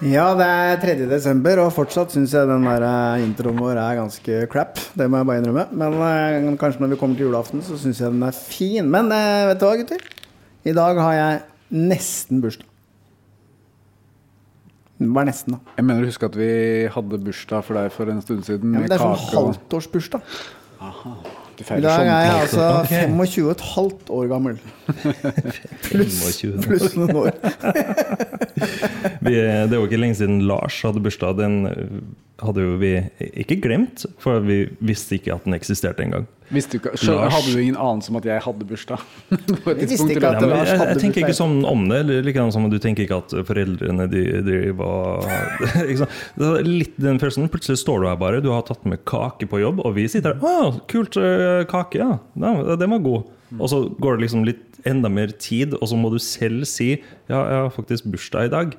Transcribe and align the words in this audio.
Ja, 0.00 0.30
det 0.32 0.46
er 0.48 0.78
3. 0.80 0.94
desember, 1.10 1.60
og 1.60 1.74
fortsatt 1.76 2.14
syns 2.14 2.32
jeg 2.32 2.48
den 2.48 2.64
der 2.64 2.84
eh, 2.88 3.24
introen 3.26 3.58
vår 3.60 3.76
er 3.76 3.98
ganske 3.98 4.38
crap. 4.48 4.80
Det 4.96 5.04
må 5.12 5.20
jeg 5.20 5.28
bare 5.28 5.42
innrømme. 5.42 5.66
Men 5.76 5.96
eh, 6.06 6.46
kanskje 6.60 6.80
når 6.80 6.94
vi 6.94 6.98
kommer 7.02 7.18
til 7.18 7.26
julaften, 7.28 7.60
så 7.66 7.76
syns 7.76 8.00
jeg 8.00 8.14
den 8.14 8.24
er 8.24 8.32
fin. 8.32 8.88
Men 8.88 9.12
eh, 9.12 9.50
vet 9.50 9.60
du 9.60 9.66
hva, 9.68 9.74
gutter? 9.76 10.06
I 10.64 10.74
dag 10.76 11.00
har 11.04 11.16
jeg 11.18 11.42
nesten 11.92 12.40
bursdag. 12.40 12.64
Bare 15.00 15.28
nesten, 15.28 15.56
da. 15.58 15.76
Jeg 15.76 15.88
mener 15.88 16.04
å 16.04 16.08
huske 16.08 16.28
at 16.32 16.36
vi 16.36 16.48
hadde 16.96 17.20
bursdag 17.28 17.68
for 17.68 17.80
deg 17.80 17.92
for 17.92 18.12
en 18.12 18.24
stund 18.24 18.48
siden. 18.48 18.72
Ja, 18.76 18.82
men 18.82 18.88
det 18.88 18.96
er 18.96 19.04
sånn 19.04 19.36
halvtårsbursdag. 19.36 20.24
I 20.80 21.80
dag 21.84 22.00
sånn. 22.00 22.08
er 22.08 22.22
jeg 22.24 22.36
altså 22.40 22.66
25 22.88 23.44
og 23.44 23.50
et 23.52 23.64
halvt 23.74 24.12
år 24.16 24.28
gammel. 24.32 24.60
Pluss 25.90 26.20
25. 26.40 26.60
pluss 26.64 26.96
noen 26.96 27.20
år. 27.20 27.32
Vi, 29.20 29.36
det 29.36 29.72
er 29.72 29.78
jo 29.78 29.86
ikke 29.88 30.00
lenge 30.00 30.16
siden 30.18 30.42
Lars 30.48 30.80
hadde 30.86 31.02
bursdag. 31.04 31.36
Den 31.40 31.56
eh, 31.68 32.02
hadde 32.40 32.62
jo 32.64 32.76
vi 32.80 32.94
ikke 33.42 33.58
glemt, 33.60 34.06
for 34.22 34.40
vi 34.44 34.62
visste 34.80 35.18
ikke 35.18 35.34
at 35.36 35.44
den 35.44 35.56
eksisterte 35.58 36.04
engang. 36.06 36.26
Visste 36.50 36.74
du 36.74 36.80
ikke, 36.80 36.96
så 36.98 37.14
Lars- 37.14 37.34
hadde 37.36 37.52
du 37.52 37.60
ingen 37.62 37.76
anelse 37.78 38.10
om 38.10 38.16
at 38.18 38.24
jeg 38.26 38.42
hadde 38.42 38.66
bursdag? 38.66 39.02
På 39.62 39.74
Vi 39.76 39.86
visste 39.86 40.08
ikke 40.10 40.30
at 40.32 40.40
løpet 40.40 40.48
Ja, 40.48 40.62
det 40.64 40.70
jeg, 40.72 40.86
jeg 40.88 41.02
tenker 41.04 41.22
ikke 41.26 41.36
sånn 41.36 41.58
om 41.68 41.84
det. 41.90 42.00
eller 42.02 42.24
Likedan 42.26 42.54
som 42.54 42.64
du 42.72 42.78
tenker 42.82 43.04
ikke 43.04 43.20
at 43.22 43.34
foreldrene 43.46 44.06
de 44.10 44.24
de 44.46 44.56
var 44.78 45.28
er 45.84 46.64
Litt 46.66 46.96
den 46.98 47.20
følelsen. 47.22 47.50
Plutselig 47.52 47.82
står 47.84 48.02
du 48.02 48.08
her 48.10 48.18
bare, 48.20 48.40
du 48.42 48.48
har 48.54 48.64
tatt 48.66 48.88
med 48.88 49.04
kake 49.08 49.46
på 49.50 49.60
jobb, 49.62 49.84
og 49.84 49.94
vi 50.00 50.08
sitter 50.10 50.34
her. 50.40 50.48
Å, 50.48 50.80
kult 50.90 51.20
øh, 51.20 51.62
kake, 51.70 52.00
ja. 52.02 52.16
ja. 52.40 52.54
Den 52.80 52.96
var 52.96 53.04
god. 53.04 53.28
Og 53.58 53.70
så 53.70 53.84
går 54.00 54.16
det 54.16 54.26
liksom 54.26 54.44
litt 54.48 54.66
enda 54.88 55.10
mer 55.12 55.32
tid, 55.36 55.74
og 55.76 55.86
så 55.90 55.98
må 55.98 56.10
du 56.12 56.18
selv 56.22 56.64
si 56.70 56.94
ja, 56.96 57.36
jeg 57.36 57.58
har 57.66 57.70
faktisk 57.74 58.08
bursdag 58.10 58.48
i 58.48 58.52
dag. 58.52 58.74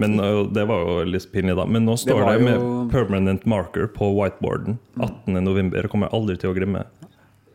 Men 0.00 0.16
øh, 0.20 0.46
Det 0.56 0.64
var 0.70 0.80
jo 0.86 1.04
litt 1.08 1.28
pinlig, 1.32 1.54
da. 1.58 1.66
Men 1.68 1.84
nå 1.88 1.94
står 2.00 2.24
det, 2.24 2.38
det, 2.38 2.46
med 2.48 2.56
jo- 2.58 2.88
permanent 2.92 3.44
marker 3.48 3.86
på 3.92 4.08
whiteboarden. 4.16 4.78
18.11. 4.98 5.88
kommer 5.92 6.08
jeg 6.08 6.16
aldri 6.20 6.36
til 6.40 6.50
å 6.52 6.56
glemme. 6.56 6.86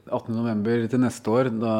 18. 0.05 0.35
november 0.37 0.83
til 0.85 0.99
neste 1.01 1.31
år, 1.33 1.47
da 1.57 1.71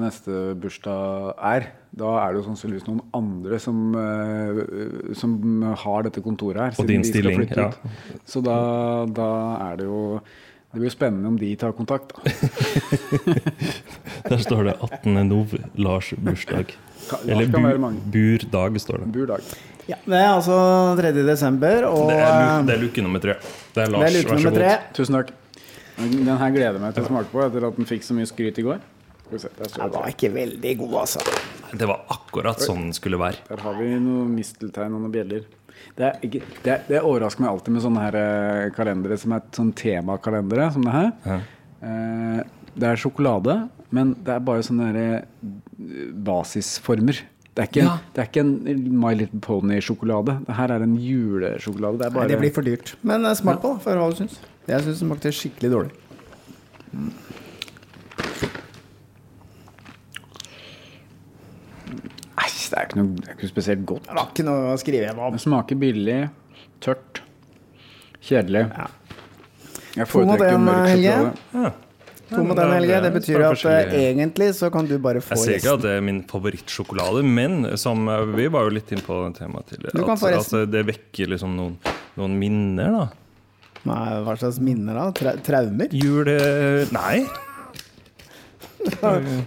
neste 0.00 0.54
bursdag 0.56 1.34
er, 1.36 1.66
da 1.92 2.14
er 2.22 2.32
det 2.32 2.38
jo 2.40 2.44
sannsynligvis 2.46 2.86
noen 2.88 3.02
andre 3.12 3.58
som, 3.60 3.82
eh, 4.00 5.12
som 5.20 5.34
har 5.82 6.06
dette 6.08 6.22
kontoret 6.24 6.62
her. 6.62 6.80
Og 6.80 6.88
din 6.88 7.04
stilling, 7.04 7.44
ja. 7.52 7.68
Så 8.24 8.40
da, 8.42 8.56
da 9.04 9.28
er 9.68 9.76
det 9.82 9.90
jo 9.90 10.00
Det 10.74 10.80
blir 10.80 10.88
jo 10.88 10.94
spennende 10.96 11.28
om 11.30 11.36
de 11.38 11.52
tar 11.60 11.70
kontakt. 11.76 12.16
Da. 12.16 12.32
Der 14.32 14.40
står 14.42 14.64
det 14.66 14.74
18. 14.82 15.20
nov. 15.28 15.52
Lars 15.78 16.08
bursdag. 16.18 16.72
Lars 17.12 17.28
Eller 17.28 17.50
kan 17.52 17.62
bu, 17.62 17.68
være 17.68 17.78
mange. 17.78 18.00
burdag, 18.14 18.80
står 18.80 18.98
det. 19.04 19.12
Burdag. 19.12 19.40
Ja, 19.88 19.96
det 20.06 20.16
er 20.16 20.30
altså 20.32 20.56
3. 20.96 21.12
desember, 21.26 21.84
og 21.90 22.08
Det 22.08 22.16
er, 22.16 22.32
lu- 22.32 22.60
eh, 22.60 22.66
det 22.66 22.74
er 22.74 22.82
luke 22.82 23.02
nummer 23.04 23.20
tre. 23.20 23.34
Det 23.74 23.82
er 23.82 23.86
det 23.86 23.86
er 23.86 23.90
luke 23.90 24.04
vær 24.04 24.10
så 24.24 24.34
nummer 24.34 24.50
god. 24.50 24.58
tre. 24.58 24.78
Tusen 24.96 25.14
takk. 25.18 25.32
Den 25.98 26.36
her 26.38 26.50
gleder 26.50 26.72
jeg 26.72 26.80
meg 26.80 26.94
til 26.94 27.04
å 27.04 27.06
smake 27.06 27.30
på 27.30 27.42
etter 27.46 27.66
at 27.68 27.76
den 27.76 27.84
fikk 27.86 28.02
så 28.02 28.14
mye 28.16 28.26
skryt 28.26 28.58
i 28.58 28.62
går. 28.66 28.80
Den 29.34 29.90
var 29.92 30.08
ikke 30.10 30.30
veldig 30.34 30.72
god, 30.78 30.94
altså. 31.04 31.20
Det 31.76 31.86
var 31.88 32.00
akkurat 32.10 32.58
sånn 32.62 32.88
den 32.88 32.92
skulle 32.96 33.18
være. 33.18 33.36
der 33.48 33.56
har 33.62 33.74
vi 33.78 33.86
noe 33.98 34.24
misteltein 34.28 34.92
og 34.94 35.00
noen 35.04 35.12
bjeller. 35.14 35.44
Det, 35.96 36.04
er 36.06 36.18
ikke, 36.22 36.40
det, 36.64 36.74
det 36.88 37.00
overrasker 37.02 37.40
meg 37.44 37.50
alltid 37.50 37.72
med 37.74 37.82
sånne 37.82 38.02
her 38.04 38.14
eh, 38.20 38.70
kalendere 38.76 39.18
som 39.18 39.32
er 39.32 39.42
sånn 39.52 39.72
temakalendere 39.74 40.72
som 40.72 40.82
det 40.86 40.92
her. 40.94 41.10
Ja. 41.26 41.38
Eh, 41.82 42.42
Det 42.74 42.88
er 42.90 42.96
sjokolade, 42.98 43.68
men 43.94 44.10
det 44.26 44.34
er 44.34 44.42
bare 44.48 44.64
sånne 44.66 44.88
her, 44.90 44.98
eh, 45.14 46.10
basisformer. 46.26 47.20
Det 47.54 47.62
er, 47.62 47.68
ikke 47.70 47.82
en, 47.84 47.86
Ja. 47.86 47.98
det 48.16 48.22
er 48.24 48.28
ikke 48.32 48.42
en 48.42 48.98
My 48.98 49.12
Little 49.14 49.38
Pony-sjokolade. 49.44 50.40
Det 50.48 50.56
her 50.58 50.72
er 50.74 50.82
en 50.82 50.96
julesjokolade. 50.98 52.00
Det 52.00 52.06
er 52.08 52.16
Nei, 52.18 52.26
det 52.32 52.38
blir 52.40 52.52
for 52.56 52.66
dyrt. 52.66 52.94
Men 53.06 53.24
eh, 53.30 53.34
smak 53.38 53.60
på, 53.62 53.76
da, 53.76 53.84
for 53.84 54.00
hva 54.00 54.08
du 54.10 54.16
syns. 54.18 54.40
Jeg 54.66 54.82
syns 54.82 54.98
det 54.98 55.06
smakte 55.06 55.30
skikkelig 55.36 55.70
dårlig. 55.76 55.92
Æsj, 62.44 62.64
det 62.72 62.78
er 62.78 62.86
ikke 62.88 62.98
noe 62.98 63.14
det 63.20 63.28
er 63.30 63.36
ikke 63.36 63.50
spesielt 63.50 63.84
godt. 63.86 64.06
Det 64.08 64.16
var 64.18 64.30
ikke 64.32 64.46
noe 64.48 64.72
å 64.72 64.78
skrive 64.80 65.06
hjem 65.08 65.20
om. 65.22 65.36
Det 65.36 65.42
smaker 65.44 65.78
billig, 65.80 66.18
tørt, 66.82 67.20
kjedelig. 68.24 68.64
Jeg 69.94 70.08
To 70.10 70.24
mot 70.26 70.34
foretrekker 70.34 70.62
mørk 70.64 70.88
sjokolade. 70.90 71.34
sjokolade. 71.52 71.74
To 72.30 72.44
med 72.46 72.56
den, 72.56 72.72
Helge. 72.72 73.00
Det 73.04 73.10
betyr 73.18 73.42
at 73.46 73.64
eh, 73.68 73.96
egentlig 74.08 74.48
så 74.56 74.70
kan 74.72 74.88
du 74.88 74.94
bare 75.02 75.20
få 75.24 75.36
Jeg 75.36 75.42
sier 75.42 75.60
ikke 75.60 75.74
at 75.78 75.84
det 75.84 75.92
er 75.98 76.04
min 76.04 76.22
favorittsjokolade, 76.30 77.24
men 77.26 77.74
som 77.80 78.08
eh, 78.08 78.24
vi 78.32 78.48
var 78.52 78.68
jo 78.68 78.76
litt 78.78 78.94
inn 78.96 79.04
på 79.04 79.18
det 79.26 79.34
temaet 79.42 79.74
tidligere, 79.74 80.16
at, 80.16 80.24
at 80.40 80.72
det 80.72 80.86
vekker 80.88 81.34
liksom 81.34 81.56
noen, 81.58 81.76
noen 82.20 82.38
minner, 82.40 82.96
da. 82.96 83.06
Nei, 83.84 84.04
hva 84.24 84.36
slags 84.40 84.60
minner 84.64 84.96
da? 84.96 85.08
Tra 85.16 85.34
traumer? 85.44 85.92
Jule... 85.92 86.38
Nei, 86.94 87.26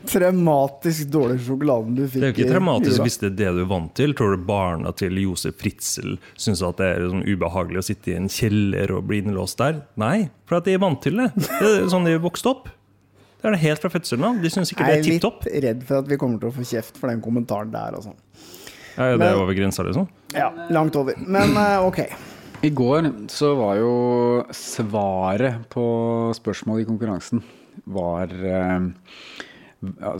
Traumatisk 0.07 1.09
dårlig 1.13 1.39
sjokoladen 1.45 1.95
du 1.97 2.03
fikk 2.07 2.21
det 2.21 2.27
er 2.27 2.31
jo 2.31 2.35
ikke 2.37 2.51
traumatisk 2.53 3.03
hvis 3.05 3.19
det 3.21 3.27
er 3.31 3.35
det 3.41 3.51
du 3.57 3.61
er 3.63 3.69
vant 3.69 3.91
til. 3.97 4.13
Tror 4.17 4.33
du 4.35 4.43
barna 4.47 4.93
til 4.97 5.17
Josef 5.21 5.57
Fritzel 5.61 6.17
syns 6.39 6.63
at 6.65 6.79
det 6.81 6.87
er 6.93 7.03
liksom 7.05 7.23
ubehagelig 7.27 7.81
å 7.81 7.85
sitte 7.89 8.13
i 8.13 8.17
en 8.19 8.29
kjeller 8.31 8.93
og 8.97 9.05
bli 9.09 9.21
innlåst 9.23 9.59
der? 9.61 9.81
Nei, 9.99 10.29
for 10.49 10.59
at 10.59 10.67
de 10.69 10.75
er 10.77 10.81
vant 10.83 11.01
til 11.03 11.21
det. 11.21 11.29
Det 11.37 11.71
er 11.83 11.87
sånn 11.91 12.07
de 12.07 12.15
er 12.17 12.23
vokst 12.23 12.47
opp. 12.49 12.69
Det 13.37 13.51
er 13.51 13.53
det 13.53 13.61
helt 13.61 13.83
fra 13.83 13.91
fødselen 13.93 14.25
av. 14.25 14.39
De 14.41 14.49
syns 14.49 14.71
ikke 14.73 14.85
det 14.87 14.93
Jeg 14.95 14.97
er 14.97 15.03
er 15.03 15.11
tipp 15.11 15.25
topp. 15.27 15.43
litt 15.45 15.63
redd 15.67 15.83
for 15.85 16.01
at 16.01 16.07
vi 16.09 16.17
kommer 16.21 16.41
til 16.41 16.49
å 16.49 16.55
få 16.55 16.65
kjeft 16.65 16.97
for 16.97 17.11
den 17.13 17.21
kommentaren 17.21 17.69
der. 17.73 17.97
Og 17.99 18.07
sånn. 18.07 18.17
Er 18.97 19.13
det 19.21 19.27
er 19.29 19.37
over 19.37 19.53
grensa, 19.53 19.85
liksom? 19.85 20.07
ja, 20.33 20.47
langt 20.73 20.95
over. 20.97 21.13
Men 21.21 21.53
eh, 21.53 21.85
ok. 21.85 21.99
I 22.67 22.71
går 22.75 23.07
så 23.31 23.53
var 23.55 23.77
jo 23.79 23.91
svaret 24.55 25.67
på 25.71 25.83
spørsmålet 26.35 26.83
i 26.83 26.89
konkurransen 26.89 27.43
var 27.87 28.31
eh, 28.33 28.87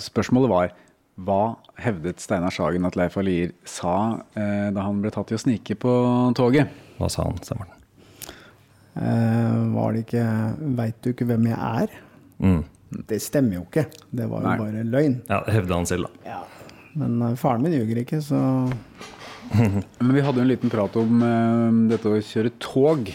Spørsmålet 0.03 0.51
var 0.51 0.75
hva 1.17 1.57
hevdet 1.81 2.21
Steinar 2.21 2.53
Sagen 2.53 2.85
at 2.87 2.95
Leif 2.99 3.17
Alier 3.17 3.55
sa 3.67 4.21
eh, 4.37 4.69
da 4.73 4.85
han 4.85 5.01
ble 5.01 5.11
tatt 5.13 5.33
i 5.33 5.37
å 5.37 5.41
snike 5.41 5.75
på 5.81 5.93
toget? 6.37 6.69
Hva 6.99 7.09
sa 7.11 7.25
han, 7.25 7.39
Stemmeren? 7.41 7.73
Eh, 8.97 9.57
var 9.73 9.93
det 9.93 10.05
ikke 10.05 10.25
Veit 10.77 11.01
du 11.01 11.11
ikke 11.11 11.27
hvem 11.29 11.49
jeg 11.49 11.57
er? 11.57 11.97
Mm. 12.37 12.61
Det 13.09 13.19
stemmer 13.19 13.57
jo 13.59 13.65
ikke. 13.65 13.87
Det 14.15 14.29
var 14.29 14.45
jo 14.45 14.47
Nei. 14.47 14.57
bare 14.61 14.83
løgn. 14.87 15.19
Ja, 15.27 15.41
det 15.43 15.57
hevder 15.57 15.81
han 15.81 15.89
selv, 15.89 16.07
da. 16.23 16.37
Men 16.97 17.17
eh, 17.25 17.35
faren 17.39 17.65
min 17.65 17.75
ljuger 17.75 18.05
ikke, 18.05 18.21
så 18.23 18.39
Men 19.99 20.13
vi 20.15 20.23
hadde 20.23 20.41
jo 20.41 20.45
en 20.45 20.51
liten 20.51 20.71
prat 20.71 20.97
om 20.99 21.23
uh, 21.23 21.87
dette 21.91 22.09
å 22.09 22.19
kjøre 22.23 22.53
tog 22.61 23.09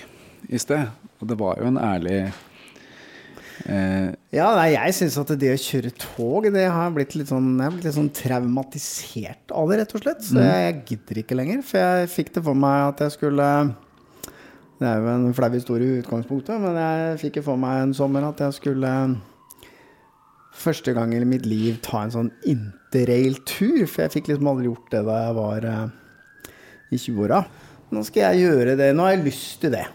i 0.48 0.60
sted. 0.60 0.88
Og 1.22 1.28
det 1.30 1.38
var 1.38 1.60
jo 1.60 1.68
en 1.70 1.78
ærlig 1.78 2.16
uh, 3.68 4.10
Ja, 4.34 4.48
nei, 4.58 4.72
jeg 4.74 4.96
syns 4.98 5.18
at 5.22 5.30
det 5.38 5.52
å 5.54 5.60
kjøre 5.60 5.92
tog, 5.94 6.48
det 6.54 6.66
har 6.74 6.94
blitt 6.94 7.14
litt 7.18 7.30
sånn 7.30 7.54
Jeg 7.54 7.68
har 7.68 7.76
blitt 7.76 7.86
litt 7.86 7.98
sånn 7.98 8.12
traumatisert 8.16 9.54
av 9.54 9.70
det, 9.70 9.80
rett 9.82 9.96
og 9.96 10.04
slett. 10.04 10.26
Så 10.26 10.42
jeg 10.42 10.78
gidder 10.90 11.22
ikke 11.22 11.38
lenger. 11.38 11.64
For 11.66 11.82
jeg 11.82 12.12
fikk 12.16 12.36
det 12.38 12.44
for 12.48 12.58
meg 12.58 12.92
at 12.92 13.04
jeg 13.06 13.16
skulle 13.18 13.48
Det 14.80 14.88
er 14.88 15.02
jo 15.02 15.12
en 15.16 15.36
flau 15.38 15.52
historie 15.54 15.98
i 15.98 16.00
utgangspunktet, 16.02 16.56
men 16.62 16.80
jeg 16.80 17.20
fikk 17.26 17.38
det 17.38 17.46
for 17.46 17.60
meg 17.60 17.84
en 17.84 17.94
sommer 17.94 18.26
at 18.32 18.42
jeg 18.42 18.58
skulle 18.58 18.96
første 20.52 20.92
gang 20.92 21.14
i 21.14 21.24
mitt 21.24 21.46
liv 21.48 21.78
ta 21.84 22.02
en 22.04 22.12
sånn 22.12 22.30
interrail-tur. 22.48 23.86
For 23.86 24.04
jeg 24.04 24.14
fikk 24.16 24.30
liksom 24.30 24.50
aldri 24.50 24.68
gjort 24.68 24.90
det 24.92 25.02
da 25.06 25.18
jeg 25.26 25.36
var 25.38 25.66
eh, 25.68 25.84
i 26.92 27.00
20-åra. 27.00 27.42
Nå 27.92 28.04
skal 28.06 28.30
jeg 28.30 28.46
gjøre 28.46 28.76
det. 28.78 28.92
Nå 28.96 29.06
har 29.06 29.16
jeg 29.16 29.26
lyst 29.26 29.58
til 29.64 29.74
det. 29.74 29.86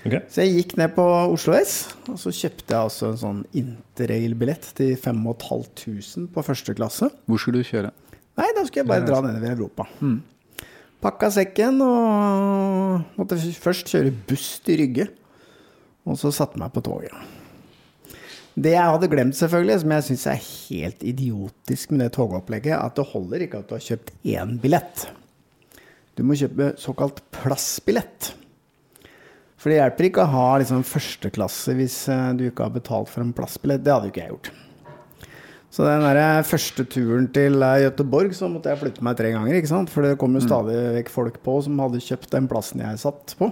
Okay. 0.00 0.22
Så 0.32 0.44
jeg 0.46 0.54
gikk 0.54 0.76
ned 0.80 0.94
på 0.96 1.04
Oslo 1.04 1.52
S, 1.58 1.90
og 2.08 2.16
så 2.22 2.32
kjøpte 2.32 2.72
jeg 2.72 2.80
altså 2.88 3.10
en 3.10 3.18
sånn 3.20 3.40
interrail-billett 3.60 4.70
til 4.78 4.94
5500 4.96 6.30
på 6.32 6.44
første 6.46 6.74
klasse. 6.78 7.10
Hvor 7.28 7.42
skulle 7.42 7.60
du 7.60 7.68
kjøre? 7.68 7.90
Nei, 8.40 8.48
da 8.56 8.64
skulle 8.64 8.86
jeg 8.86 8.88
bare 8.88 9.04
dra 9.04 9.20
nedover 9.26 9.52
Europa. 9.52 9.88
Pakka 11.04 11.30
sekken 11.32 11.82
og 11.84 13.18
måtte 13.18 13.36
først 13.60 13.92
kjøre 13.92 14.14
buss 14.28 14.54
til 14.64 14.80
Rygge. 14.80 15.10
Og 16.08 16.16
så 16.16 16.32
satte 16.32 16.56
jeg 16.56 16.64
meg 16.64 16.72
på 16.72 16.82
toget. 16.84 17.12
Det 18.60 18.72
jeg 18.72 18.92
hadde 18.92 19.08
glemt, 19.12 19.36
selvfølgelig, 19.36 19.80
som 19.82 19.92
jeg 19.94 20.06
syns 20.08 20.26
er 20.28 20.44
helt 20.44 21.04
idiotisk 21.06 21.92
med 21.92 22.06
det 22.06 22.14
togopplegget, 22.16 22.72
er 22.74 22.82
at 22.82 22.96
det 22.96 23.08
holder 23.12 23.44
ikke 23.44 23.60
at 23.60 23.68
du 23.68 23.76
har 23.76 23.84
kjøpt 23.84 24.14
én 24.26 24.56
billett. 24.60 25.04
Du 26.20 26.26
må 26.28 26.36
kjøpe 26.36 26.74
såkalt 26.76 27.22
plassbillett. 27.32 28.34
For 29.56 29.72
det 29.72 29.78
hjelper 29.78 30.06
ikke 30.10 30.24
å 30.26 30.32
ha 30.34 30.48
liksom 30.60 30.82
førsteklasse 30.84 31.72
hvis 31.78 31.96
eh, 32.12 32.26
du 32.36 32.42
ikke 32.50 32.66
har 32.66 32.74
betalt 32.74 33.08
for 33.08 33.24
en 33.24 33.32
plassbillett. 33.36 33.80
Det 33.84 33.94
hadde 33.94 34.10
jo 34.10 34.12
ikke 34.12 34.26
jeg 34.26 34.34
gjort. 34.34 34.50
Så 35.72 35.86
den 35.86 36.04
der 36.04 36.42
første 36.44 36.84
turen 36.92 37.30
til 37.32 37.56
Gøteborg 37.62 38.36
så 38.36 38.50
måtte 38.52 38.72
jeg 38.72 38.82
flytte 38.82 39.04
meg 39.06 39.16
tre 39.16 39.32
ganger. 39.32 39.56
ikke 39.56 39.70
sant? 39.70 39.92
For 39.92 40.04
det 40.04 40.18
kom 40.20 40.36
jo 40.36 40.44
stadig 40.44 40.76
vekk 40.98 41.12
folk 41.14 41.40
på 41.44 41.56
som 41.64 41.80
hadde 41.80 42.02
kjøpt 42.04 42.32
den 42.36 42.50
plassen 42.50 42.84
jeg 42.84 43.00
satt 43.00 43.36
på. 43.40 43.48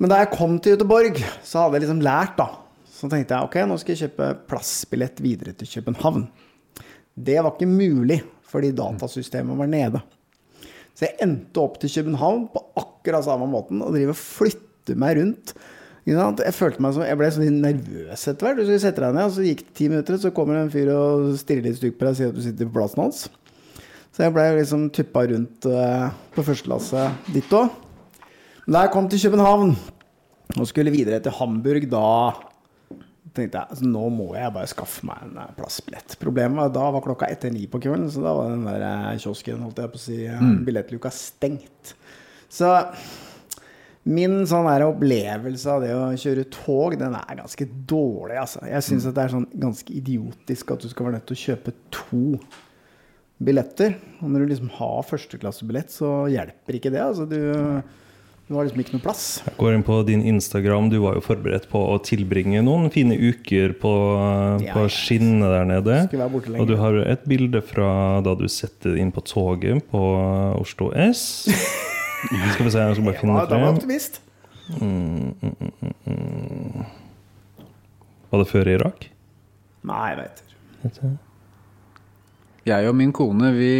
Men 0.00 0.12
da 0.12 0.20
jeg 0.20 0.32
kom 0.36 0.60
til 0.60 0.76
Gøteborg, 0.76 1.24
så 1.46 1.64
hadde 1.64 1.78
jeg 1.78 1.86
liksom 1.86 2.04
lært, 2.04 2.36
da. 2.40 2.50
Så 2.92 3.08
tenkte 3.08 3.38
jeg 3.38 3.48
ok, 3.48 3.60
nå 3.70 3.80
skal 3.80 3.96
jeg 3.96 4.04
kjøpe 4.10 4.32
plassbillett 4.50 5.24
videre 5.24 5.56
til 5.56 5.70
København. 5.78 6.28
Det 7.16 7.40
var 7.40 7.54
ikke 7.54 7.72
mulig, 7.72 8.20
fordi 8.50 8.74
datasystemet 8.76 9.64
var 9.64 9.70
nede. 9.70 10.04
Så 11.00 11.06
jeg 11.08 11.16
endte 11.24 11.62
opp 11.62 11.78
til 11.80 11.88
København 11.94 12.42
på 12.52 12.60
akkurat 12.76 13.24
samme 13.24 13.46
måten 13.48 13.80
og 13.80 13.94
driver 13.94 14.12
og 14.12 14.18
flytter 14.20 14.98
meg 15.00 15.16
rundt. 15.16 15.54
Jeg 16.04 16.52
følte 16.52 16.82
meg 16.84 16.92
som, 16.92 17.04
jeg 17.08 17.16
ble 17.16 17.30
sånn 17.32 17.60
nervøs 17.62 18.26
etter 18.28 18.44
hvert. 18.44 18.58
Du 18.58 18.66
skulle 18.66 18.82
sette 18.82 19.00
deg 19.00 19.14
ned, 19.16 19.30
og 19.30 19.32
så 19.32 19.44
gikk 19.46 19.62
det 19.62 19.76
ti 19.78 19.88
minutter, 19.88 20.18
så 20.20 20.32
kommer 20.36 20.58
en 20.60 20.72
fyr 20.72 20.90
og 20.92 21.30
stirrer 21.40 21.64
litt 21.64 21.78
stygt 21.78 21.96
på 21.96 22.04
deg 22.04 22.12
og 22.12 22.18
sier 22.18 22.34
at 22.34 22.36
du 22.36 22.42
sitter 22.44 22.68
på 22.68 22.76
plassen 22.76 23.00
hans. 23.00 23.22
Så 24.12 24.26
jeg 24.26 24.34
ble 24.36 24.44
liksom 24.58 24.84
tuppa 24.92 25.24
rundt 25.30 25.70
eh, 25.70 26.06
på 26.36 26.44
første 26.44 26.82
ditt 27.30 27.38
dit 27.38 27.56
òg. 27.56 27.72
Men 28.66 28.76
da 28.76 28.84
jeg 28.84 28.92
kom 28.92 29.08
til 29.08 29.24
København 29.24 29.72
og 30.58 30.68
skulle 30.68 30.92
videre 30.92 31.22
til 31.24 31.36
Hamburg, 31.40 31.88
da 31.88 32.04
tenkte 33.36 33.60
jeg 33.60 33.74
altså, 33.74 33.88
nå 33.88 34.04
må 34.14 34.28
jeg 34.36 34.54
bare 34.54 34.70
skaffe 34.70 35.06
meg 35.08 35.24
en 35.24 35.40
eh, 35.42 35.54
plassbillett. 35.56 36.18
Problemet 36.22 36.58
var 36.58 36.74
da 36.74 36.86
var 36.96 37.04
klokka 37.04 37.30
etter 37.30 37.52
ni 37.54 37.66
på 37.70 37.80
kvelden, 37.82 38.10
så 38.12 38.24
da 38.24 38.34
var 38.36 38.52
den 38.52 38.68
der 38.68 38.84
eh, 38.86 39.16
kiosken, 39.22 39.64
holdt 39.64 39.82
jeg 39.82 39.92
på 39.92 40.00
å 40.00 40.04
si, 40.04 40.20
mm. 40.28 40.54
billettluka 40.66 41.12
stengt. 41.14 41.94
Så 42.50 42.70
min 44.10 44.40
sånn 44.48 44.66
der 44.66 44.86
opplevelse 44.86 45.70
av 45.70 45.84
det 45.84 45.92
å 45.92 46.08
kjøre 46.18 46.46
tog, 46.54 46.96
den 46.98 47.14
er 47.18 47.38
ganske 47.42 47.68
dårlig, 47.68 48.38
altså. 48.40 48.64
Jeg 48.66 48.86
syns 48.86 49.06
at 49.10 49.16
det 49.18 49.26
er 49.26 49.34
sånn 49.36 49.48
ganske 49.66 49.94
idiotisk 49.94 50.72
at 50.74 50.82
du 50.82 50.88
skal 50.90 51.06
være 51.06 51.18
nødt 51.18 51.28
til 51.28 51.36
å 51.36 51.44
kjøpe 51.44 51.76
to 51.94 52.24
billetter. 53.40 53.98
Og 54.20 54.32
når 54.32 54.42
du 54.42 54.54
liksom 54.54 54.72
har 54.78 55.04
førsteklassebillett, 55.08 55.92
så 55.92 56.14
hjelper 56.32 56.78
ikke 56.78 56.92
det. 56.94 57.02
Altså, 57.04 57.28
du, 57.28 57.38
du 58.50 58.56
var 58.58 58.66
liksom 58.66 58.80
ikke 58.82 58.96
noe 58.96 59.02
plass. 59.04 59.24
Jeg 59.46 59.54
går 59.60 59.76
inn 59.76 59.82
på 59.86 59.96
din 60.08 60.24
Instagram. 60.26 60.88
Du 60.90 60.96
var 61.04 61.14
jo 61.14 61.20
forberedt 61.22 61.68
på 61.70 61.78
å 61.92 62.00
tilbringe 62.02 62.58
noen 62.66 62.88
fine 62.90 63.14
uker 63.14 63.76
på, 63.78 63.92
Ja, 64.64 64.74
på 64.74 64.88
skinnet 64.90 65.46
der 65.54 65.68
nede. 65.70 65.98
Skulle 66.08 66.24
være 66.24 66.34
borte 66.34 66.56
Og 66.58 66.66
du 66.66 66.74
har 66.80 66.98
et 67.04 67.22
bilde 67.30 67.62
fra 67.62 68.18
da 68.26 68.34
du 68.34 68.48
setter 68.50 68.98
inn 68.98 69.14
på 69.14 69.22
toget 69.22 69.86
på 69.92 70.02
Oslo 70.58 70.90
S. 70.98 71.46
Skal 72.56 72.66
vi 72.66 72.74
se, 72.74 72.82
jeg 72.82 72.98
skal 72.98 73.06
bare 73.06 73.14
Ja, 73.14 73.20
finne 73.22 73.38
da 73.38 73.54
var 73.54 73.62
jeg 73.62 73.70
mm, 73.70 73.78
optimist. 73.78 74.18
Var 78.34 78.42
det 78.42 78.50
før 78.50 78.74
Irak? 78.74 79.10
Nei, 79.86 80.04
jeg 80.10 80.22
vet 80.24 80.42
ikke. 80.90 81.14
Jeg 82.66 82.88
og 82.88 82.94
min 82.94 83.12
kone, 83.12 83.52
vi 83.56 83.70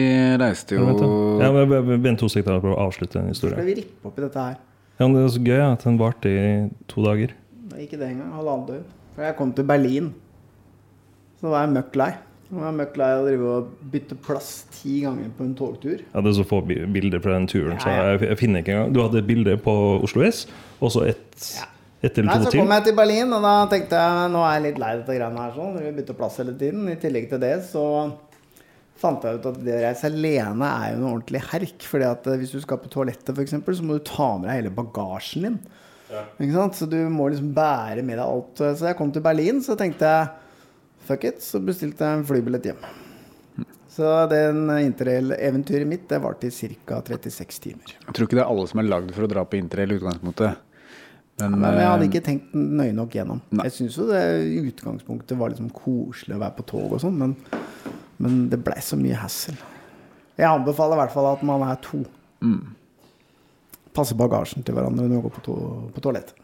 reiste 0.41 0.73
Ja, 0.75 0.81
jo 0.81 0.87
vent, 0.87 1.01
da. 1.01 1.45
ja, 1.45 1.53
men- 1.53 1.91
jeg 1.91 2.03
Vent 2.03 2.19
to 2.19 2.29
sekunder 2.29 2.61
for 2.61 2.75
å 2.75 2.79
avslutte 2.89 3.17
en 3.21 3.35
Skal 3.35 3.51
historie. 3.51 3.65
vi 3.65 3.75
rippe 3.83 4.07
opp 4.07 4.19
i 4.19 4.23
dette 4.23 4.35
her? 4.41 4.57
Ja, 4.99 5.07
men 5.09 5.15
Det 5.15 5.25
er 5.25 5.39
så 5.39 5.45
gøy 5.45 5.73
at 5.73 5.85
den 5.85 5.99
varte 5.99 6.27
i 6.29 6.71
to 6.89 7.03
dager. 7.03 7.29
Det 7.69 7.77
er 7.79 7.83
ikke 7.87 7.99
det 7.99 8.09
engang. 8.11 8.33
Halvannet 8.33 8.67
døgn. 8.69 8.85
For 9.15 9.23
jeg 9.23 9.37
kom 9.37 9.53
til 9.53 9.65
Berlin. 9.65 10.15
Så 11.41 11.49
var 11.49 11.67
jeg 11.67 11.75
møkk 11.75 11.97
lei. 11.97 12.11
Jeg 12.51 12.61
var 12.61 12.73
møkk 12.73 12.97
lei 12.97 13.07
av 13.15 13.21
å 13.23 13.29
drive 13.29 13.47
og 13.47 13.69
bytte 13.93 14.17
plass 14.27 14.65
ti 14.73 15.01
ganger 15.03 15.31
på 15.39 15.45
en 15.47 15.55
togtur. 15.55 16.01
Ja, 16.15 16.21
Det 16.21 16.31
er 16.33 16.43
så 16.43 16.47
få 16.47 16.61
bilder 16.67 17.21
fra 17.21 17.33
den 17.39 17.47
turen, 17.47 17.79
så 17.79 17.87
Ja, 17.87 17.97
ja. 18.03 18.17
jeg, 18.19 18.29
jeg 18.29 18.39
finner 18.39 18.61
ikke 18.63 18.73
engang. 18.75 18.93
Du 18.93 19.01
hadde 19.03 19.19
et 19.19 19.27
bilde 19.27 19.57
på 19.63 20.03
Oslo 20.03 20.23
S, 20.27 20.47
og 20.81 20.91
så 20.91 21.07
ett 21.07 21.57
Ja. 21.61 21.65
et 22.03 22.19
eller 22.19 22.35
Nei, 22.35 22.45
så 22.45 22.51
kom 22.59 22.69
jeg 22.69 22.85
til 22.85 22.97
Berlin, 22.97 23.33
og 23.33 23.43
da 23.43 23.67
tenkte 23.67 23.91
jeg 23.93 24.31
nå 24.33 24.43
er 24.45 24.61
jeg 24.61 24.63
litt 24.73 24.79
lei 24.81 24.97
dette 24.97 25.07
greiene 25.19 25.39
her. 25.39 25.53
sånn, 25.53 25.79
Vi 25.81 25.93
bytter 26.03 26.15
plass 26.15 26.37
hele 26.39 26.53
tiden. 26.59 26.89
I 26.89 26.97
tillegg 26.97 27.29
til 27.31 27.39
det 27.39 27.63
så 27.63 28.13
fant 29.01 29.25
jeg 29.25 29.41
ut 29.41 29.49
at 29.51 29.61
det 29.65 29.77
å 29.77 29.83
reise 29.83 30.09
alene 30.11 30.71
er 30.71 30.95
jo 30.95 31.03
noe 31.03 31.13
ordentlig 31.17 31.43
herk. 31.51 31.87
fordi 31.89 32.09
at 32.09 32.31
eh, 32.31 32.41
hvis 32.41 32.55
du 32.57 32.61
skal 32.65 32.81
på 32.83 32.93
toalettet, 32.93 33.33
f.eks., 33.35 33.57
så 33.57 33.87
må 33.87 33.99
du 33.99 34.05
ta 34.07 34.33
med 34.39 34.51
deg 34.51 34.63
hele 34.63 34.75
bagasjen 34.77 35.49
din. 35.49 35.61
Ikke 36.11 36.55
sant? 36.57 36.79
Så 36.79 36.89
du 36.91 36.99
må 37.13 37.29
liksom 37.31 37.53
bære 37.55 38.03
med 38.07 38.19
deg 38.19 38.25
alt. 38.27 38.57
Så 38.59 38.89
jeg 38.89 38.99
kom 38.99 39.13
til 39.15 39.25
Berlin, 39.25 39.61
så 39.63 39.77
tenkte 39.79 40.11
jeg 40.11 40.31
fuck 41.07 41.27
it, 41.29 41.39
så 41.43 41.61
bestilte 41.63 42.07
jeg 42.07 42.21
en 42.21 42.27
flybillett 42.27 42.71
hjem. 42.71 42.83
Så 43.91 44.09
den 44.31 44.69
interrail-eventyret 44.71 45.89
mitt 45.89 46.07
det 46.09 46.21
varte 46.23 46.47
i 46.47 46.75
ca. 46.87 47.01
36 47.03 47.63
timer. 47.63 47.95
Jeg 48.07 48.15
tror 48.15 48.29
ikke 48.29 48.39
det 48.39 48.45
er 48.45 48.51
alle 48.53 48.67
som 48.71 48.83
er 48.83 48.87
lagd 48.87 49.11
for 49.17 49.27
å 49.27 49.31
dra 49.31 49.43
på 49.45 49.59
interrail 49.59 49.97
i 49.97 49.99
utgangspunktet. 49.99 50.67
Men, 51.41 51.57
Men 51.59 51.79
jeg 51.79 51.89
hadde 51.89 52.05
eh, 52.05 52.11
ikke 52.11 52.23
tenkt 52.25 52.55
nøye 52.55 52.95
nok 52.95 53.17
gjennom. 53.17 53.41
Nei. 53.51 53.67
Jeg 53.69 53.77
syns 53.79 53.97
jo 53.99 54.07
det 54.11 54.21
i 54.45 54.61
utgangspunktet 54.71 55.39
var 55.41 55.53
liksom 55.53 55.71
koselig 55.75 56.37
å 56.37 56.43
være 56.43 56.57
på 56.59 56.67
tog 56.71 56.95
og 56.97 57.03
sånn, 57.03 57.17
men, 57.19 57.35
men 58.21 58.45
det 58.53 58.61
blei 58.65 58.81
så 58.85 58.99
mye 59.01 59.19
hassel. 59.19 59.57
Jeg 60.37 60.49
anbefaler 60.49 60.97
i 60.97 61.03
hvert 61.03 61.15
fall 61.15 61.31
at 61.33 61.43
man 61.47 61.65
er 61.67 61.81
to. 61.85 62.03
Passe 63.97 64.17
bagasjen 64.17 64.65
til 64.65 64.77
hverandre 64.77 65.05
når 65.05 65.17
man 65.17 65.27
går 65.27 65.35
på, 65.39 65.45
to, 65.49 65.57
på 65.95 66.05
toalettet. 66.05 66.37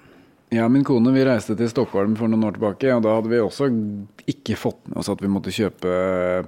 Ja, 0.55 0.69
min 0.71 0.85
kone 0.87 1.11
vi 1.11 1.25
reiste 1.27 1.57
til 1.59 1.67
Stockholm 1.67 2.13
for 2.15 2.31
noen 2.31 2.45
år 2.47 2.55
tilbake, 2.55 2.91
og 2.95 3.01
da 3.03 3.17
hadde 3.17 3.31
vi 3.33 3.41
også 3.43 3.67
ikke 4.31 4.55
fått 4.59 4.85
med 4.87 5.01
oss 5.01 5.11
at 5.11 5.23
vi 5.25 5.31
måtte 5.31 5.55
kjøpe 5.55 5.95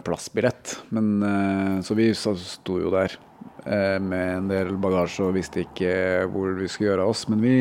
plassbillett. 0.07 0.77
Men, 0.95 1.09
eh, 1.27 1.81
så 1.83 1.97
vi 1.99 2.13
sto 2.15 2.79
jo 2.79 2.93
der 2.95 3.17
eh, 3.67 3.99
med 3.99 4.37
en 4.37 4.53
del 4.53 4.71
bagasje 4.79 5.27
og 5.27 5.35
visste 5.35 5.65
ikke 5.65 5.91
hvor 6.31 6.55
vi 6.61 6.71
skulle 6.71 6.93
gjøre 6.93 7.09
av 7.09 7.15
oss. 7.17 7.25
Men 7.33 7.43
vi 7.43 7.57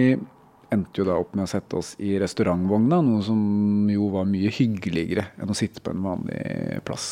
endte 0.74 1.02
jo 1.02 1.06
da 1.08 1.16
opp 1.20 1.36
med 1.38 1.46
å 1.46 1.50
sette 1.50 1.78
oss 1.80 1.94
i 2.04 2.16
restaurantvogna, 2.20 3.00
noe 3.06 3.24
som 3.26 3.40
jo 3.92 4.10
var 4.14 4.28
mye 4.30 4.52
hyggeligere 4.54 5.30
enn 5.40 5.52
å 5.54 5.58
sitte 5.58 5.84
på 5.84 5.94
en 5.94 6.04
vanlig 6.04 6.82
plass. 6.88 7.08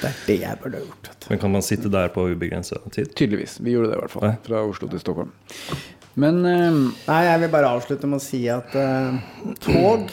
Det 0.00 0.10
er 0.10 0.20
det 0.28 0.38
jeg 0.44 0.60
burde 0.62 0.80
ha 0.80 0.86
gjort. 0.86 1.10
Vet 1.10 1.26
du. 1.26 1.28
Men 1.32 1.42
kan 1.44 1.54
man 1.56 1.66
sitte 1.66 1.92
der 1.92 2.12
på 2.14 2.28
ubegrensa 2.30 2.80
tid? 2.94 3.12
Tydeligvis. 3.18 3.58
Vi 3.60 3.74
gjorde 3.74 3.92
det 3.92 3.98
i 3.98 4.02
hvert 4.04 4.14
fall. 4.14 4.34
Fra 4.46 4.62
Oslo 4.68 4.90
til 4.92 5.02
Stockholm. 5.02 5.34
Men 6.20 6.42
eh, 6.46 6.80
Nei, 7.06 7.20
jeg 7.26 7.44
vil 7.44 7.52
bare 7.52 7.74
avslutte 7.76 8.10
med 8.10 8.20
å 8.20 8.24
si 8.24 8.42
at 8.50 8.74
uh, 8.78 9.14
tog 9.62 10.10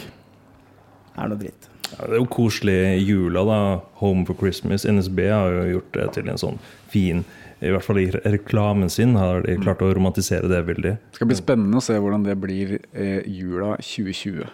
er 1.17 1.31
noe 1.31 1.39
dritt. 1.39 1.69
Ja, 1.87 2.03
det 2.03 2.17
er 2.17 2.19
jo 2.19 2.29
koselig 2.29 2.77
i 2.97 3.03
jula, 3.05 3.43
da. 3.47 3.59
Home 4.01 4.25
for 4.27 4.37
Christmas. 4.37 4.85
NSB 4.85 5.21
har 5.31 5.53
jo 5.53 5.77
gjort 5.77 5.93
det 5.95 6.07
til 6.17 6.31
en 6.31 6.41
sånn 6.41 6.59
fin 6.91 7.23
I 7.57 7.71
hvert 7.73 7.85
fall 7.85 7.99
i 8.03 8.07
reklamen 8.13 8.89
sin 8.93 9.15
har 9.17 9.41
de 9.45 9.57
klart 9.61 9.81
å 9.81 9.89
romantisere 9.97 10.49
det 10.51 10.61
veldig. 10.67 10.93
Det 11.09 11.19
skal 11.19 11.29
bli 11.31 11.37
spennende 11.39 11.79
å 11.79 11.83
se 11.83 11.97
hvordan 11.97 12.25
det 12.27 12.35
blir 12.41 12.77
eh, 12.93 13.25
jula 13.25 13.75
2020. 13.81 14.45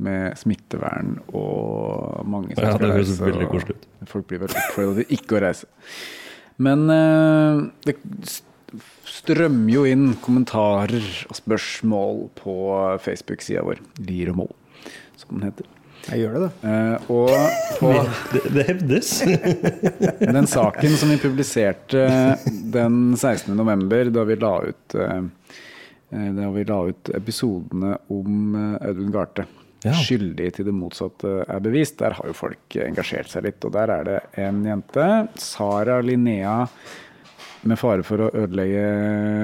Med 0.00 0.32
smittevern 0.40 1.18
og 1.36 2.22
mange 2.24 2.54
som 2.54 2.64
Ja, 2.64 2.70
skal 2.72 2.86
det 2.86 2.94
høres 2.94 3.10
det 3.12 3.26
veldig 3.26 3.48
og 3.48 3.50
koselig 3.52 3.74
ut. 3.76 3.82
Folk 4.08 4.30
blir 4.30 4.40
veldig 4.40 4.62
oppfordret 4.62 5.02
til 5.02 5.18
ikke 5.18 5.36
å 5.36 5.42
reise. 5.44 5.68
Men 6.60 6.86
eh, 6.94 7.60
det 7.84 7.98
strømmer 9.10 9.74
jo 9.74 9.84
inn 9.88 10.06
kommentarer 10.24 11.04
og 11.28 11.36
spørsmål 11.36 12.22
på 12.38 12.56
Facebook-sida 13.04 13.64
vår. 13.66 13.82
Lier 14.06 14.32
og 14.32 14.40
Moll, 14.40 14.56
som 15.20 15.36
den 15.36 15.50
heter. 15.50 15.68
Jeg 16.08 16.22
gjør 16.22 16.36
det, 16.36 16.46
det. 16.46 16.70
Uh, 16.70 17.10
og 17.12 17.30
på 17.78 17.90
Det, 18.32 18.42
det 18.54 18.66
hevdes. 18.70 19.12
den 20.36 20.48
saken 20.50 20.96
som 20.96 21.12
vi 21.12 21.18
publiserte 21.20 22.06
den 22.48 23.16
16. 23.16 23.52
november, 23.56 24.10
da 24.14 24.24
vi 24.28 24.36
la 24.40 24.52
ut, 24.64 24.96
eh, 24.96 25.22
eh, 26.10 26.28
da 26.36 26.50
vi 26.54 26.64
la 26.68 26.80
ut 26.88 27.12
episodene 27.16 27.96
om 28.16 28.54
Audun 28.80 29.12
Garthe. 29.14 29.46
Ja. 29.80 29.94
Skyldig 29.96 30.50
til 30.56 30.66
det 30.68 30.74
motsatte 30.76 31.38
er 31.46 31.60
bevist. 31.64 31.98
Der 32.02 32.16
har 32.18 32.28
jo 32.28 32.36
folk 32.36 32.76
engasjert 32.84 33.30
seg 33.32 33.46
litt. 33.46 33.64
Og 33.64 33.72
der 33.72 33.92
er 33.94 34.08
det 34.08 34.18
en 34.42 34.60
jente, 34.66 35.06
Sara 35.40 36.00
Linnea, 36.04 36.66
med 37.64 37.80
fare 37.80 38.04
for 38.04 38.26
å 38.26 38.30
ødelegge 38.42 38.84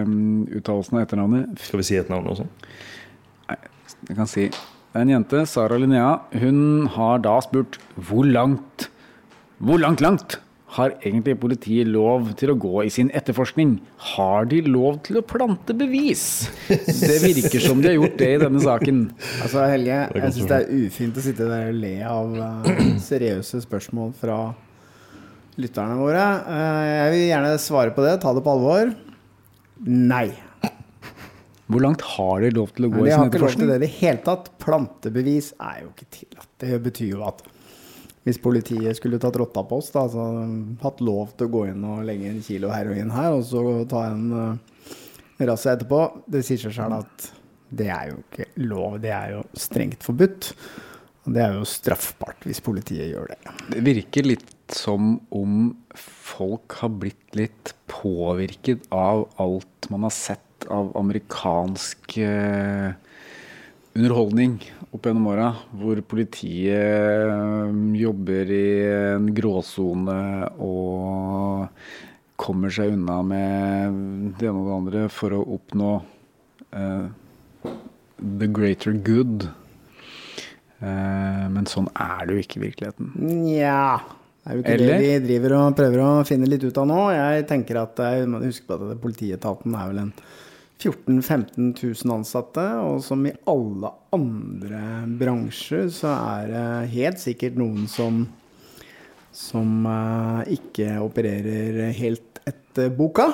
mm, 0.08 0.58
uttalelsen 0.58 0.98
av 0.98 1.06
etternavnet. 1.06 1.56
Skal 1.64 1.80
vi 1.80 1.88
si 1.88 1.98
et 2.00 2.12
navn 2.12 2.28
også? 2.32 2.48
Jeg 3.48 4.16
kan 4.18 4.28
si 4.28 4.50
en 5.02 5.12
jente, 5.12 5.44
Sara 5.48 5.78
Linnea. 5.80 6.20
Hun 6.40 6.88
har 6.96 7.22
da 7.24 7.38
spurt 7.44 7.78
hvor 8.08 8.26
langt, 8.26 8.88
hvor 9.58 9.80
langt, 9.82 10.02
langt 10.04 10.40
har 10.76 10.92
egentlig 10.98 11.36
politiet 11.40 11.88
lov 11.88 12.32
til 12.38 12.52
å 12.52 12.56
gå 12.60 12.82
i 12.84 12.90
sin 12.92 13.08
etterforskning? 13.16 13.76
Har 14.12 14.48
de 14.50 14.60
lov 14.66 14.98
til 15.06 15.20
å 15.20 15.24
plante 15.24 15.76
bevis? 15.76 16.48
Det 16.68 17.18
virker 17.22 17.62
som 17.62 17.80
de 17.80 17.92
har 17.92 17.96
gjort 17.96 18.18
det 18.20 18.30
i 18.34 18.40
denne 18.42 18.62
saken. 18.62 19.02
Altså, 19.44 19.64
Helge, 19.70 20.00
jeg 20.12 20.36
syns 20.36 20.50
det 20.50 20.58
er 20.58 20.86
ufint 20.86 21.20
å 21.20 21.24
sitte 21.24 21.48
der 21.50 21.70
og 21.70 21.80
le 21.84 21.94
av 22.10 22.40
eh, 22.48 22.82
seriøse 23.06 23.62
spørsmål 23.64 24.12
fra 24.20 24.40
lytterne 25.60 26.00
våre. 26.00 26.26
Eh, 26.56 26.88
jeg 26.90 27.14
vil 27.14 27.24
gjerne 27.30 27.54
svare 27.62 27.94
på 27.96 28.04
det. 28.04 28.18
Ta 28.24 28.34
det 28.36 28.44
på 28.44 28.56
alvor. 28.58 28.92
Nei. 29.86 30.28
Hvor 31.66 31.82
langt 31.82 32.02
har 32.14 32.44
de 32.44 32.52
lov 32.54 32.72
til 32.76 32.86
å 32.86 32.90
gå 32.92 33.02
i 33.02 33.08
de 33.08 33.10
sin 33.10 33.18
har 33.18 33.30
ikke 33.30 33.42
lov 33.42 33.52
til 33.52 33.66
etterforskning? 33.66 33.68
det 33.72 33.76
i 33.76 33.84
det 33.84 33.92
hele 33.98 34.22
tatt. 34.26 34.50
Plantebevis 34.62 35.52
er 35.58 35.82
jo 35.82 35.92
ikke 35.92 36.08
tillatt. 36.20 36.50
Det 36.62 36.80
betyr 36.84 37.10
jo 37.10 37.24
at 37.26 37.42
hvis 38.26 38.40
politiet 38.42 38.98
skulle 38.98 39.20
tatt 39.22 39.38
rotta 39.38 39.62
på 39.66 39.78
oss, 39.78 39.92
da, 39.94 40.06
altså 40.06 40.22
hatt 40.82 41.02
lov 41.04 41.34
til 41.38 41.46
å 41.46 41.52
gå 41.52 41.64
inn 41.70 41.84
og 41.86 42.02
legge 42.06 42.30
en 42.30 42.42
kilo 42.42 42.72
heroin 42.74 43.12
her, 43.14 43.36
og 43.36 43.44
så 43.46 43.62
ta 43.90 44.02
en 44.10 44.24
uh, 44.34 45.44
rasse 45.46 45.70
etterpå, 45.70 46.00
det 46.30 46.42
sier 46.46 46.58
seg 46.64 46.74
selv 46.74 47.00
at 47.04 47.28
det 47.76 47.86
er 47.90 48.10
jo 48.10 48.18
ikke 48.22 48.48
lov. 48.66 48.98
Det 49.02 49.14
er 49.14 49.36
jo 49.36 49.44
strengt 49.58 50.06
forbudt. 50.06 50.52
Og 51.26 51.34
det 51.34 51.42
er 51.42 51.56
jo 51.58 51.66
straffbart 51.66 52.44
hvis 52.46 52.62
politiet 52.62 53.10
gjør 53.10 53.32
det. 53.32 53.54
Det 53.72 53.82
virker 53.82 54.28
litt 54.28 54.52
som 54.70 55.16
om 55.34 55.72
folk 55.98 56.78
har 56.80 56.92
blitt 56.94 57.34
litt 57.38 57.74
påvirket 57.90 58.86
av 58.94 59.24
alt 59.42 59.90
man 59.90 60.06
har 60.06 60.14
sett 60.14 60.45
av 60.68 60.92
amerikansk 60.96 62.16
eh, 62.18 62.90
underholdning 63.96 64.58
opp 64.90 65.06
gjennom 65.06 65.28
åra, 65.32 65.50
hvor 65.76 66.00
politiet 66.08 67.28
eh, 67.28 67.76
jobber 68.00 68.50
i 68.52 68.66
en 69.16 69.30
gråsone 69.36 70.18
og 70.62 71.68
kommer 72.36 72.72
seg 72.72 72.92
unna 72.96 73.20
med 73.24 74.00
det 74.40 74.50
ene 74.50 74.60
og 74.60 74.66
det 74.68 74.76
andre 74.80 75.06
for 75.12 75.36
å 75.36 75.44
oppnå 75.56 75.92
eh, 76.76 77.06
the 78.20 78.48
greater 78.48 78.92
good. 78.92 79.48
Men 80.76 81.64
sånn 81.64 81.86
er 81.96 82.26
det 82.28 82.34
jo 82.34 82.42
ikke 82.42 82.58
i 82.58 82.62
virkeligheten. 82.66 83.06
Nja 83.16 83.96
Det 84.04 84.50
er 84.50 84.58
jo 84.58 84.60
ikke 84.60 84.74
Eller? 84.74 84.90
det 84.92 84.98
vi 85.00 85.22
driver 85.24 85.54
og 85.56 85.78
prøver 85.78 86.02
å 86.04 86.10
finne 86.28 86.48
litt 86.50 86.66
ut 86.68 86.80
av 86.82 86.84
nå. 86.90 86.98
Jeg 87.16 87.46
tenker 87.48 87.80
at 87.80 88.02
jeg 88.04 88.26
må 88.28 88.42
huske 88.44 88.68
på 88.68 88.76
at 88.76 89.00
politietaten 89.00 89.72
er 89.72 89.88
vel 89.88 90.02
en 90.04 90.12
14 90.82 91.20
000-15 91.22 91.70
000 92.04 92.14
ansatte, 92.18 92.64
og 92.84 92.98
som 93.04 93.22
i 93.26 93.32
alle 93.48 93.90
andre 94.14 94.82
bransjer 95.18 95.88
så 95.94 96.12
er 96.38 96.50
det 96.52 96.66
helt 96.96 97.22
sikkert 97.22 97.56
noen 97.60 97.86
som 97.90 98.26
som 99.36 99.84
eh, 99.84 100.54
ikke 100.56 100.94
opererer 101.04 101.90
helt 101.98 102.40
etter 102.48 102.88
boka. 102.96 103.26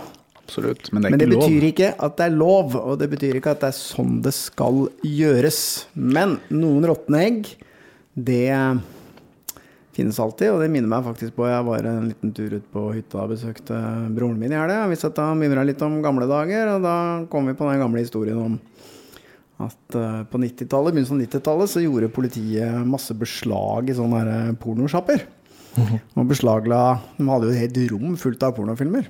Absolutt. 0.42 0.88
Men 0.90 1.04
det 1.04 1.06
er 1.06 1.12
Men 1.14 1.20
det 1.20 1.26
ikke 1.28 1.36
lov. 1.36 1.44
betyr 1.46 1.66
ikke 1.68 1.90
at 2.06 2.16
det 2.18 2.24
er 2.26 2.34
lov, 2.34 2.74
og 2.80 2.96
det 2.98 3.08
betyr 3.12 3.38
ikke 3.38 3.52
at 3.54 3.60
det 3.62 3.68
er 3.70 3.76
sånn 3.78 4.16
det 4.24 4.32
skal 4.34 4.80
gjøres. 5.06 5.60
Men 5.94 6.40
noen 6.50 6.88
råtne 6.90 7.20
egg, 7.28 7.52
det 8.18 8.50
finnes 9.92 10.18
alltid, 10.20 10.50
og 10.54 10.62
det 10.62 10.70
minner 10.72 10.90
meg 10.90 11.04
faktisk 11.04 11.36
på 11.36 11.46
Jeg 11.50 11.64
var 11.66 11.86
en 11.88 12.08
liten 12.08 12.32
tur 12.36 12.56
ut 12.56 12.68
på 12.72 12.84
hytta 12.96 13.24
og 13.24 13.34
besøkte 13.34 13.78
broren 14.16 14.38
min 14.40 14.54
i 14.54 14.58
helga. 14.58 14.86
Vi 14.90 14.98
satt 15.00 15.20
og 15.20 15.36
mimra 15.40 15.64
litt 15.68 15.82
om 15.84 16.00
gamle 16.04 16.28
dager, 16.30 16.74
og 16.76 16.86
da 16.86 16.96
kom 17.32 17.50
vi 17.50 17.56
på 17.58 17.68
den 17.68 17.82
gamle 17.82 18.04
historien 18.04 18.40
om 18.40 18.58
at 19.62 19.96
uh, 19.98 20.22
på 20.26 20.40
90-tallet, 20.42 20.94
begynnelsen 20.94 21.20
av 21.20 21.26
90-tallet 21.26 21.70
så 21.70 21.82
gjorde 21.84 22.10
politiet 22.14 22.88
masse 22.88 23.14
beslag 23.14 23.92
i 23.92 23.96
sånne 23.96 24.22
eh, 24.32 24.50
pornosjapper. 24.58 25.26
Og 26.18 26.26
beslagla 26.28 26.78
De 27.16 27.24
hadde 27.24 27.46
jo 27.48 27.52
et 27.54 27.62
helt 27.62 27.78
rom 27.92 28.16
fullt 28.20 28.42
av 28.44 28.56
pornofilmer. 28.58 29.06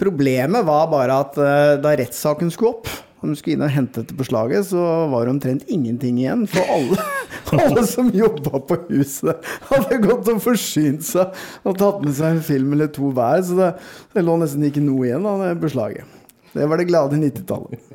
Problemet 0.00 0.66
var 0.66 0.88
bare 0.90 1.18
at 1.26 1.36
uh, 1.36 1.76
da 1.82 1.92
rettssaken 1.98 2.52
skulle 2.54 2.78
opp, 2.78 2.88
og 3.20 3.28
de 3.28 3.36
skulle 3.36 3.58
inn 3.58 3.66
og 3.66 3.74
hente 3.74 4.00
etter 4.00 4.16
beslaget, 4.16 4.70
så 4.70 4.80
var 5.12 5.26
det 5.26 5.34
omtrent 5.34 5.68
ingenting 5.68 6.22
igjen. 6.22 6.46
For 6.48 6.72
alle, 6.72 6.96
alle 7.64 7.84
som 7.88 8.10
jobba 8.14 8.60
på 8.66 8.78
huset, 8.90 9.50
hadde 9.70 10.00
gått 10.04 10.30
og 10.32 10.42
forsynt 10.44 11.06
seg 11.06 11.34
og 11.64 11.78
tatt 11.80 12.04
med 12.04 12.14
seg 12.16 12.36
en 12.36 12.44
film 12.46 12.74
eller 12.76 12.90
to 12.94 13.10
hver. 13.16 13.42
Så 13.46 13.58
det, 13.58 13.72
det 14.14 14.26
lå 14.26 14.36
nesten 14.40 14.66
ikke 14.68 14.84
noe 14.84 15.08
igjen 15.08 15.26
av 15.28 15.42
det 15.44 15.54
beslaget. 15.62 16.18
Det 16.52 16.66
var 16.66 16.80
det 16.80 16.88
glade 16.90 17.18
90-tallet. 17.20 17.90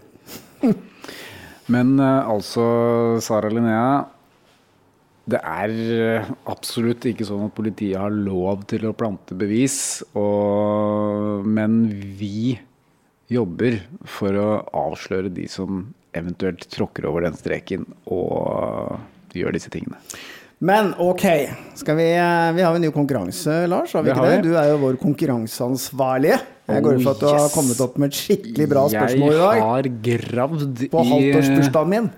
Men 1.74 1.96
eh, 2.00 2.30
altså, 2.30 2.66
Sara 3.24 3.50
Linnea. 3.52 4.06
Det 5.26 5.40
er 5.42 5.72
eh, 5.96 6.28
absolutt 6.52 7.08
ikke 7.10 7.26
sånn 7.26 7.48
at 7.48 7.56
politiet 7.58 7.98
har 7.98 8.14
lov 8.14 8.68
til 8.70 8.86
å 8.86 8.94
plante 8.98 9.34
bevis. 9.38 10.04
Og, 10.14 11.42
men 11.50 11.80
vi 12.20 12.54
jobber 13.34 13.80
for 14.06 14.38
å 14.38 14.50
avsløre 14.86 15.34
de 15.34 15.48
som 15.50 15.88
eventuelt 16.16 16.68
tråkker 16.72 17.08
over 17.10 17.26
den 17.26 17.38
streken 17.38 17.88
og 18.06 19.02
gjør 19.42 19.56
disse 19.58 19.72
tingene. 19.74 20.00
Men 20.66 20.94
ok, 21.04 21.26
skal 21.76 21.98
vi, 22.00 22.08
eh, 22.16 22.52
vi 22.56 22.64
har 22.64 22.72
jo 22.72 22.80
en 22.80 22.86
ny 22.88 22.92
konkurranse, 22.96 23.66
Lars. 23.68 23.94
Har 23.94 24.06
vi 24.06 24.10
Det 24.10 24.16
ikke 24.16 24.24
har 24.26 24.36
det? 24.36 24.48
Du 24.48 24.56
er 24.56 24.70
jo 24.72 24.78
vår 24.86 24.98
konkurranseansvarlige. 25.02 26.40
Jeg 26.66 26.82
går 26.82 26.96
ut 26.96 27.04
fra 27.04 27.12
at 27.12 27.20
du 27.22 27.28
yes. 27.28 27.42
har 27.44 27.52
kommet 27.54 27.82
opp 27.84 27.98
med 28.02 28.10
et 28.10 28.18
skikkelig 28.18 28.68
bra 28.72 28.86
spørsmål 28.90 29.34
i 29.34 29.42
dag. 29.42 29.58
Jeg 29.60 29.66
har 29.66 29.90
gravd 30.08 30.86
På 30.90 31.04
i 31.04 31.10
halvtårsbursdagen 31.12 31.92
min. 31.92 32.10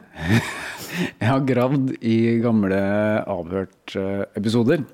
Jeg 1.21 1.29
har 1.29 1.43
gravd 1.45 1.91
i 1.99 2.17
gamle 2.41 2.79
avhørt-episoder. 3.29 4.85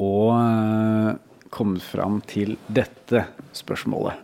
Og 0.00 0.28
eh, 0.36 1.10
kommet 1.52 1.84
fram 1.84 2.20
til 2.28 2.54
dette 2.68 3.26
spørsmålet. 3.56 4.22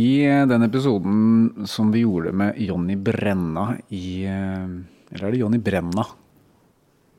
I 0.00 0.24
eh, 0.24 0.46
den 0.48 0.66
episoden 0.66 1.68
som 1.70 1.92
vi 1.94 2.02
gjorde 2.06 2.32
med 2.34 2.58
Jonny 2.64 2.96
Brenna 2.96 3.76
i 3.94 4.24
eh, 4.26 4.74
Eller 5.12 5.28
er 5.28 5.34
det 5.36 5.40
Jonny 5.42 5.58
Brenna? 5.58 6.04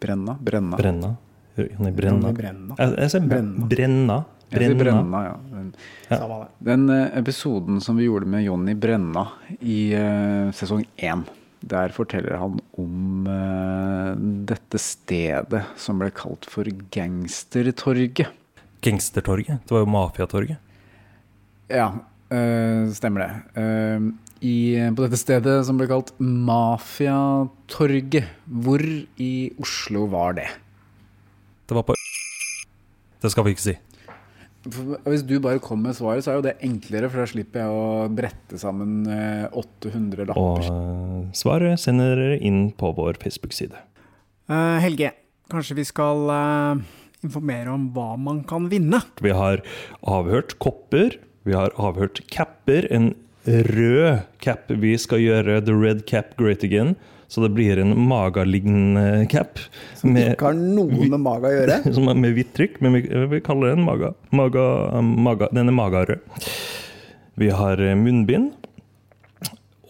Brenna? 0.02 0.38
Brenna? 0.42 0.78
Brenna. 0.78 1.12
Jonny 1.56 1.92
Brenna. 1.94 2.32
Brenna. 2.34 2.76
Jeg, 2.80 2.96
jeg 2.98 3.12
ser 3.14 3.28
Brenna. 3.30 3.68
Brenna. 3.70 4.18
Sier 4.54 4.76
Brenna. 4.78 5.02
Brenna, 5.02 5.22
ja. 5.26 5.36
Den- 5.54 5.74
ja. 6.10 6.48
Den 6.62 6.90
eh, 6.94 7.18
episoden 7.18 7.80
som 7.82 7.98
vi 7.98 8.06
gjorde 8.10 8.28
med 8.30 8.44
Jonny 8.46 8.74
Brenna 8.78 9.24
i 9.62 9.78
uh, 9.98 10.52
sesong 10.54 10.84
én, 10.98 11.24
der 11.66 11.94
forteller 11.96 12.36
han 12.38 12.60
om 12.78 13.26
uh, 13.30 14.14
dette 14.46 14.78
stedet 14.82 15.64
som 15.80 16.02
ble 16.02 16.12
kalt 16.14 16.46
for 16.50 16.68
Gangstertorget. 16.94 18.28
Gangstertorget. 18.84 19.64
Det 19.64 19.72
var 19.74 19.86
jo 19.86 19.90
Mafiatorget. 19.94 20.58
Ja, 21.74 21.88
uh, 22.34 22.92
stemmer 22.94 23.24
det. 23.26 23.62
Eh, 23.62 24.10
i, 24.44 24.76
på 24.92 25.06
dette 25.06 25.18
stedet 25.20 25.66
som 25.68 25.78
ble 25.80 25.88
kalt 25.90 26.14
Mafiatorget. 26.20 28.26
Hvor 28.46 28.84
i 28.84 29.52
Oslo 29.62 30.02
var 30.12 30.32
det? 30.40 30.50
Det 31.68 31.76
var 31.78 31.84
på 31.88 31.94
Det 33.24 33.30
skal 33.32 33.46
vi 33.48 33.52
ikke 33.56 33.70
si. 33.72 33.78
Hvis 34.64 35.26
du 35.28 35.44
bare 35.44 35.60
kommer 35.64 35.84
med 35.90 35.96
svaret, 35.98 36.24
så 36.24 36.30
er 36.32 36.36
jo 36.38 36.46
det 36.46 36.54
enklere, 36.64 37.10
for 37.12 37.18
da 37.20 37.26
slipper 37.28 37.60
jeg 37.64 37.70
å 37.72 38.08
brette 38.16 38.56
sammen 38.60 39.04
eh, 39.12 39.46
800 39.52 40.24
Og 40.24 40.28
lapper. 40.30 40.70
Og 40.70 41.36
svaret 41.36 41.80
sender 41.84 42.16
dere 42.16 42.38
inn 42.40 42.72
på 42.76 42.94
vår 42.96 43.14
Facebook-side. 43.24 43.76
Uh, 44.52 44.80
Helge, 44.84 45.10
kanskje 45.52 45.76
vi 45.80 45.86
skal 45.88 46.20
uh, 46.32 46.76
informere 47.24 47.70
om 47.76 47.84
hva 47.96 48.16
man 48.20 48.44
kan 48.48 48.70
vinne? 48.72 49.00
Vi 49.24 49.32
har 49.36 49.58
avhørt 50.08 50.60
kopper, 50.64 51.10
vi 51.48 51.54
har 51.60 51.70
avhørt 51.76 52.18
capper, 52.32 52.88
en 52.92 53.06
rød 53.46 54.24
cap. 54.44 54.70
Vi 54.70 54.94
skal 55.02 55.24
gjøre 55.24 55.60
the 55.66 55.76
red 55.76 56.06
cap 56.10 56.36
great 56.40 56.64
again, 56.64 56.96
så 57.28 57.44
det 57.44 57.54
blir 57.56 57.80
en 57.82 57.96
magalignende 58.08 59.26
cap. 59.32 59.60
Som 60.00 60.14
Med, 60.16 60.36
ikke 60.36 60.52
har 60.52 60.60
noe 60.60 61.08
med 61.10 61.20
maga 61.20 61.50
å 61.50 61.56
gjøre. 61.56 61.80
som 61.98 62.12
er 62.12 62.20
med 62.20 62.36
hvitt 62.38 62.54
trykk, 62.58 62.80
men 62.84 62.98
vi, 62.98 63.06
vi 63.32 63.44
kaller 63.44 63.74
den 63.74 63.86
maga. 63.88 64.14
maga, 64.32 64.66
maga 65.02 65.50
den 65.54 65.72
er 65.72 65.80
magarød. 65.80 66.44
Vi 67.42 67.50
har 67.50 67.82
eh, 67.82 67.98
munnbind. 67.98 68.54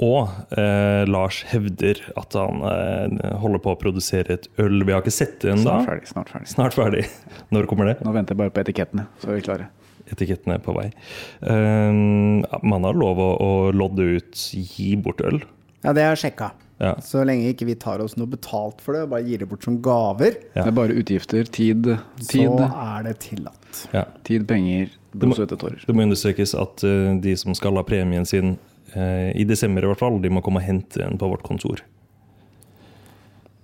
Og 0.03 0.57
eh, 0.57 1.03
Lars 1.07 1.43
hevder 1.51 1.99
at 2.19 2.35
han 2.35 2.63
eh, 2.65 3.35
holder 3.39 3.61
på 3.63 3.75
å 3.75 3.79
produsere 3.79 4.39
et 4.39 4.49
øl. 4.59 4.81
Vi 4.83 4.95
har 4.95 5.03
ikke 5.03 5.13
sett 5.13 5.37
det 5.43 5.53
ennå. 5.53 5.67
Snart 5.67 5.87
ferdig. 5.87 6.09
Snart 6.09 6.33
ferdig. 6.33 6.49
Snart 6.55 6.77
ferdig. 6.77 7.05
Når 7.53 7.69
kommer 7.69 7.91
det? 7.91 7.99
Nå 8.03 8.15
venter 8.15 8.35
jeg 8.35 8.41
bare 8.41 8.55
på 8.55 8.63
etikettene, 8.63 9.07
så 9.21 9.31
er 9.31 9.39
vi 9.39 9.45
klare. 9.45 9.69
Etiketten 10.13 10.55
er 10.55 10.63
på 10.63 10.75
vei. 10.77 10.89
Um, 11.41 12.43
man 12.61 12.85
har 12.87 12.97
lov 12.97 13.21
å, 13.21 13.29
å 13.37 13.53
lodde 13.75 14.07
ut 14.17 14.47
gi 14.53 14.93
bort 15.01 15.23
øl. 15.25 15.41
Ja, 15.83 15.91
det 15.91 16.05
har 16.05 16.13
jeg 16.15 16.27
sjekka. 16.27 16.53
Ja. 16.81 16.95
Så 17.05 17.21
lenge 17.27 17.51
ikke 17.53 17.67
vi 17.69 17.75
tar 17.79 18.01
oss 18.03 18.15
noe 18.19 18.29
betalt 18.29 18.81
for 18.83 18.95
det, 18.95 19.05
og 19.05 19.13
bare 19.13 19.25
gir 19.27 19.43
det 19.43 19.47
bort 19.51 19.65
som 19.65 19.77
gaver, 19.83 20.39
Ja. 20.53 20.63
Det 20.63 20.71
er 20.71 20.77
bare 20.77 20.97
utgifter, 20.99 21.47
tid, 21.47 21.87
tid, 22.19 22.49
så 22.49 22.67
er 22.67 23.07
det 23.07 23.15
tillatt. 23.23 23.87
Ja. 23.93 24.05
tid 24.27 24.47
penger, 24.49 24.91
blod, 25.13 25.37
svette, 25.37 25.57
tårer. 25.59 25.81
Det 25.85 25.95
må 25.95 26.05
understrekes 26.07 26.55
at 26.59 26.83
uh, 26.85 27.13
de 27.21 27.35
som 27.39 27.55
skal 27.57 27.79
ha 27.79 27.85
premien 27.87 28.27
sin 28.27 28.57
uh, 28.95 29.29
i 29.31 29.45
desember, 29.47 29.85
i 29.85 29.91
hvert 29.93 30.01
fall, 30.01 30.19
de 30.21 30.33
må 30.33 30.43
komme 30.45 30.61
og 30.61 30.67
hente 30.67 31.01
den 31.01 31.19
på 31.21 31.29
vårt 31.31 31.45
kontor. 31.47 31.85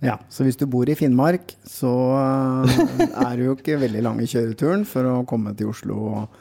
Ja, 0.01 0.15
Så 0.31 0.45
hvis 0.47 0.55
du 0.55 0.63
bor 0.71 0.87
i 0.87 0.95
Finnmark, 0.95 1.55
så 1.67 1.89
eh, 2.15 2.83
er 3.25 3.33
det 3.35 3.45
jo 3.49 3.55
ikke 3.57 3.79
veldig 3.81 4.03
lange 4.05 4.27
kjøreturen 4.31 4.85
for 4.87 5.03
å 5.09 5.15
komme 5.27 5.51
til 5.59 5.67
Oslo 5.73 5.97
og, 6.13 6.37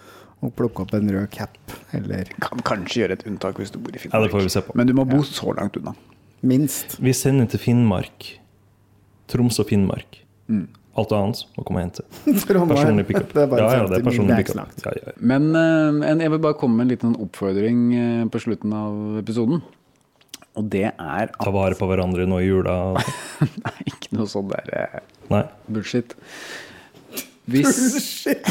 og 0.47 0.53
plukke 0.55 0.85
opp 0.85 0.95
en 0.95 1.11
rød 1.11 1.27
cap, 1.35 1.57
eller 1.97 2.31
Kan 2.45 2.63
kanskje 2.67 3.03
gjøre 3.03 3.19
et 3.19 3.27
unntak 3.27 3.59
hvis 3.59 3.75
du 3.75 3.81
bor 3.83 3.91
i 3.91 3.99
Finnmark. 3.99 4.15
Ja, 4.15 4.27
det 4.29 4.35
får 4.37 4.47
vi 4.47 4.53
se 4.55 4.63
på. 4.69 4.77
Men 4.79 4.87
du 4.87 4.95
må 4.95 5.07
bo 5.11 5.25
så 5.27 5.55
langt 5.59 5.77
unna. 5.81 5.97
minst. 6.47 7.01
Vi 7.03 7.13
sender 7.13 7.51
til 7.51 7.59
Finnmark. 7.59 8.35
Troms 9.29 9.59
og 9.59 9.67
Finnmark. 9.69 10.21
Mm. 10.49 10.69
Alt 10.99 11.13
annet 11.15 11.43
må 11.57 11.63
komme 11.67 11.83
og 11.83 11.89
hente. 11.89 12.05
Personlig 12.47 13.05
pickup. 13.11 13.33
Det 13.35 13.43
er 13.43 13.51
bare 13.51 13.61
Ja, 13.67 13.83
ja, 13.83 13.89
det 13.91 13.99
er 14.01 14.07
personlig 14.07 14.35
er 14.35 14.41
pickup. 14.47 14.79
Ja, 14.87 14.95
ja. 15.03 15.13
Men 15.19 15.51
eh, 15.59 16.23
jeg 16.25 16.33
vil 16.35 16.41
bare 16.47 16.57
komme 16.59 16.79
med 16.79 16.87
en 16.87 16.95
liten 16.95 17.19
oppfordring 17.27 17.83
eh, 17.95 18.23
på 18.33 18.41
slutten 18.43 18.75
av 18.75 19.19
episoden. 19.21 19.61
Og 20.59 20.67
det 20.73 20.89
er 20.91 21.29
at 21.29 21.37
Ta 21.39 21.53
vare 21.55 21.79
på 21.79 21.87
hverandre 21.87 22.27
nå 22.29 22.41
i 22.43 22.49
jula. 22.49 22.75
Nei, 23.65 23.77
ikke 23.93 24.17
noe 24.19 24.27
sånn 24.31 24.49
der 24.51 24.73
eh, 24.75 24.97
Nei, 25.31 25.45
bullshit. 25.71 26.17
Hvis 27.49 27.69
Bullshit! 27.81 28.49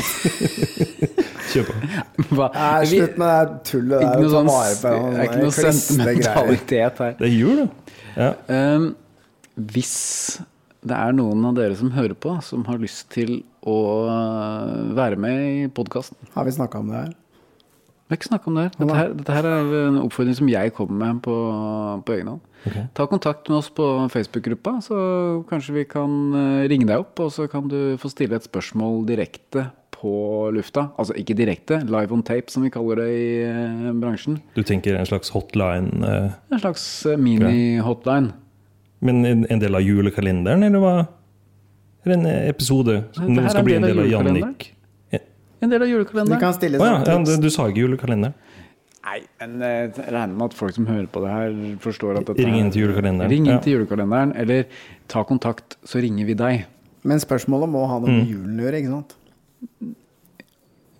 kjør 1.51 1.67
på. 1.67 1.75
hva, 2.33 2.47
Nei, 2.55 2.85
slutt 2.89 3.19
med 3.21 3.29
det 3.29 3.57
tullet 3.69 4.01
Ikke 4.01 4.13
der. 4.13 4.23
noe 4.23 4.27
å 4.27 4.31
ta 4.31 4.37
sånn 4.37 4.49
vare 4.51 4.77
på 4.81 4.93
Det 4.97 5.19
er 5.19 5.27
ikke 5.27 5.41
noe 5.43 5.57
sentimentalitet 5.57 7.01
her. 7.03 7.17
Det 7.19 7.27
er 7.27 7.33
jul, 7.35 7.59
da. 7.61 7.67
Ja. 8.17 8.31
Um, 8.49 8.87
hvis 9.75 9.93
det 10.87 10.97
er 10.97 11.13
noen 11.17 11.45
av 11.49 11.55
dere 11.57 11.77
som 11.77 11.91
hører 11.93 12.17
på, 12.17 12.37
som 12.45 12.63
har 12.69 12.79
lyst 12.81 13.07
til 13.13 13.39
å 13.67 13.77
uh, 14.07 14.95
være 14.97 15.19
med 15.19 15.39
i 15.45 15.69
podkasten 15.77 16.17
Har 16.33 16.47
vi 16.47 16.53
snakka 16.55 16.81
om 16.81 16.89
det 16.93 17.01
her? 17.03 17.15
Vi 18.07 18.13
har 18.13 18.21
ikke 18.21 18.29
snakka 18.29 18.47
om 18.47 18.55
det. 18.55 18.67
Dette, 18.77 18.95
her. 18.95 19.09
dette 19.19 19.33
her 19.35 19.45
er 19.51 19.73
en 19.89 19.97
oppfordring 19.99 20.35
som 20.37 20.47
jeg 20.47 20.71
kommer 20.77 21.01
med 21.01 21.17
på, 21.25 21.33
på 22.07 22.13
egen 22.15 22.29
hånd. 22.31 22.45
Okay. 22.67 22.85
Ta 22.95 23.07
kontakt 23.11 23.49
med 23.51 23.57
oss 23.59 23.67
på 23.75 23.83
Facebook-gruppa, 24.13 24.77
så 24.85 24.99
kanskje 25.49 25.75
vi 25.75 25.83
kan 25.91 26.13
uh, 26.31 26.63
ringe 26.71 26.87
deg 26.87 27.03
opp, 27.03 27.19
og 27.19 27.33
så 27.35 27.49
kan 27.51 27.67
du 27.67 27.97
få 27.99 28.11
stille 28.11 28.39
et 28.39 28.47
spørsmål 28.47 29.03
direkte 29.09 29.67
på 29.97 30.13
lufta. 30.53 30.87
Altså 30.95 31.15
ikke 31.17 31.35
direkte, 31.37 31.81
live 31.83 32.15
on 32.15 32.23
tape 32.23 32.53
som 32.53 32.63
vi 32.63 32.71
kaller 32.73 33.01
det 33.01 33.09
i 33.11 33.27
eh, 33.47 33.91
bransjen. 33.97 34.39
Du 34.55 34.63
tenker 34.63 34.97
en 34.97 35.09
slags 35.09 35.31
hotline, 35.33 35.89
eh, 36.05 36.37
En 36.53 36.61
slags 36.61 36.85
eh, 37.05 37.17
mini-hotline. 37.17 38.31
men 38.99 39.25
en, 39.25 39.45
en 39.49 39.59
del 39.61 39.75
av 39.75 39.81
julekalenderen, 39.81 40.63
eller 40.63 40.81
hva? 40.81 40.95
Eller 42.05 42.17
en 42.17 42.27
episode 42.47 43.01
er 43.19 43.49
skal 43.49 43.65
bli 43.67 43.77
en 43.77 43.85
del 43.85 43.99
av. 43.99 44.09
Jannik? 44.09 44.71
En 45.61 45.69
del 45.71 45.81
av 45.81 45.87
Vi 45.87 45.93
julekalenderen. 45.95 46.41
Å 46.43 46.85
ja, 46.85 46.97
ja, 47.01 47.03
sånn 47.13 47.25
du, 47.25 47.33
du 47.41 47.49
sa 47.53 47.67
ikke 47.71 47.83
julekalenderen. 47.85 48.33
Nei, 49.07 49.19
men 49.39 49.61
eh, 49.63 49.75
jeg 49.87 50.11
regner 50.11 50.33
med 50.35 50.49
at 50.49 50.55
folk 50.57 50.73
som 50.75 50.85
hører 50.89 51.07
på 51.07 51.21
det 51.23 51.31
her, 51.31 51.53
forstår 51.83 52.19
at 52.19 52.27
dette 52.27 52.43
Ring 52.43 52.57
inn 52.59 52.71
til 52.73 52.83
julekalenderen. 52.85 53.31
Ring 53.31 53.47
inn 53.47 53.61
til 53.63 53.77
julekalenderen, 53.77 54.33
eller 54.35 54.65
ta 55.07 55.23
kontakt, 55.27 55.77
så 55.87 56.01
ringer 56.03 56.27
vi 56.27 56.35
deg. 56.37 56.65
Men 57.07 57.21
spørsmålet 57.23 57.71
må 57.71 57.85
ha 57.87 58.01
noe 58.03 58.09
Mm. 58.11 58.17
med 58.19 58.33
julen 58.33 58.59
å 58.59 58.65
gjøre, 58.67 58.81
ikke 58.83 58.91
sant? 58.97 59.15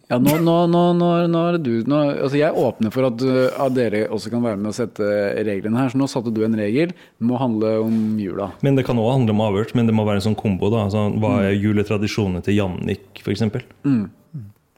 Ja, 0.07 0.15
nå, 0.23 0.37
nå, 0.39 0.53
nå, 0.71 0.81
nå, 0.95 1.07
nå 1.27 1.39
er 1.49 1.57
det 1.57 1.63
du 1.65 1.89
nå, 1.91 1.97
altså 2.23 2.37
Jeg 2.39 2.55
åpner 2.55 2.93
for 2.95 3.09
at, 3.09 3.19
uh, 3.27 3.65
at 3.65 3.73
dere 3.75 4.05
også 4.07 4.31
kan 4.31 4.45
være 4.45 4.55
med 4.61 4.69
å 4.71 4.75
sette 4.77 5.03
reglene 5.43 5.81
her. 5.81 5.89
Så 5.91 5.99
nå 5.99 6.07
satte 6.07 6.31
du 6.31 6.45
en 6.47 6.55
regel. 6.55 6.93
Det 6.95 7.27
må 7.27 7.35
handle 7.41 7.73
om 7.83 7.97
jula. 8.23 8.53
Men 8.63 8.79
det 8.79 8.85
kan 8.87 8.95
òg 8.95 9.09
handle 9.17 9.35
om 9.35 9.43
avhørt, 9.49 9.75
men 9.75 9.89
det 9.89 9.95
må 9.97 10.05
være 10.07 10.21
en 10.21 10.29
sånn 10.29 10.39
kombo. 10.39 10.71
da 10.71 10.85
altså, 10.85 11.09
Hva 11.19 11.33
er 11.49 11.57
juletradisjonene 11.59 12.39
til 12.45 12.55
Jannik, 12.55 13.19
f.eks.? 13.19 13.43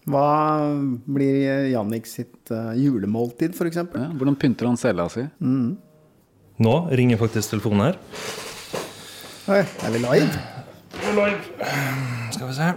Hva 0.10 0.74
blir 1.06 1.68
Jannik 1.70 2.08
sitt 2.10 2.50
eh, 2.50 2.72
julemåltid, 2.82 3.54
f.eks.? 3.54 3.78
Ja, 3.78 4.08
hvordan 4.18 4.38
pynter 4.42 4.66
han 4.66 4.78
cella 4.80 5.06
si? 5.14 5.22
Nå 6.60 6.76
ringer 6.98 7.20
faktisk 7.22 7.54
telefonen 7.54 7.84
her. 7.86 8.00
Oi, 9.50 9.60
er 9.62 9.94
vi 9.94 10.00
live? 10.02 10.30
Skal 12.34 12.48
vi 12.48 12.56
se. 12.58 12.70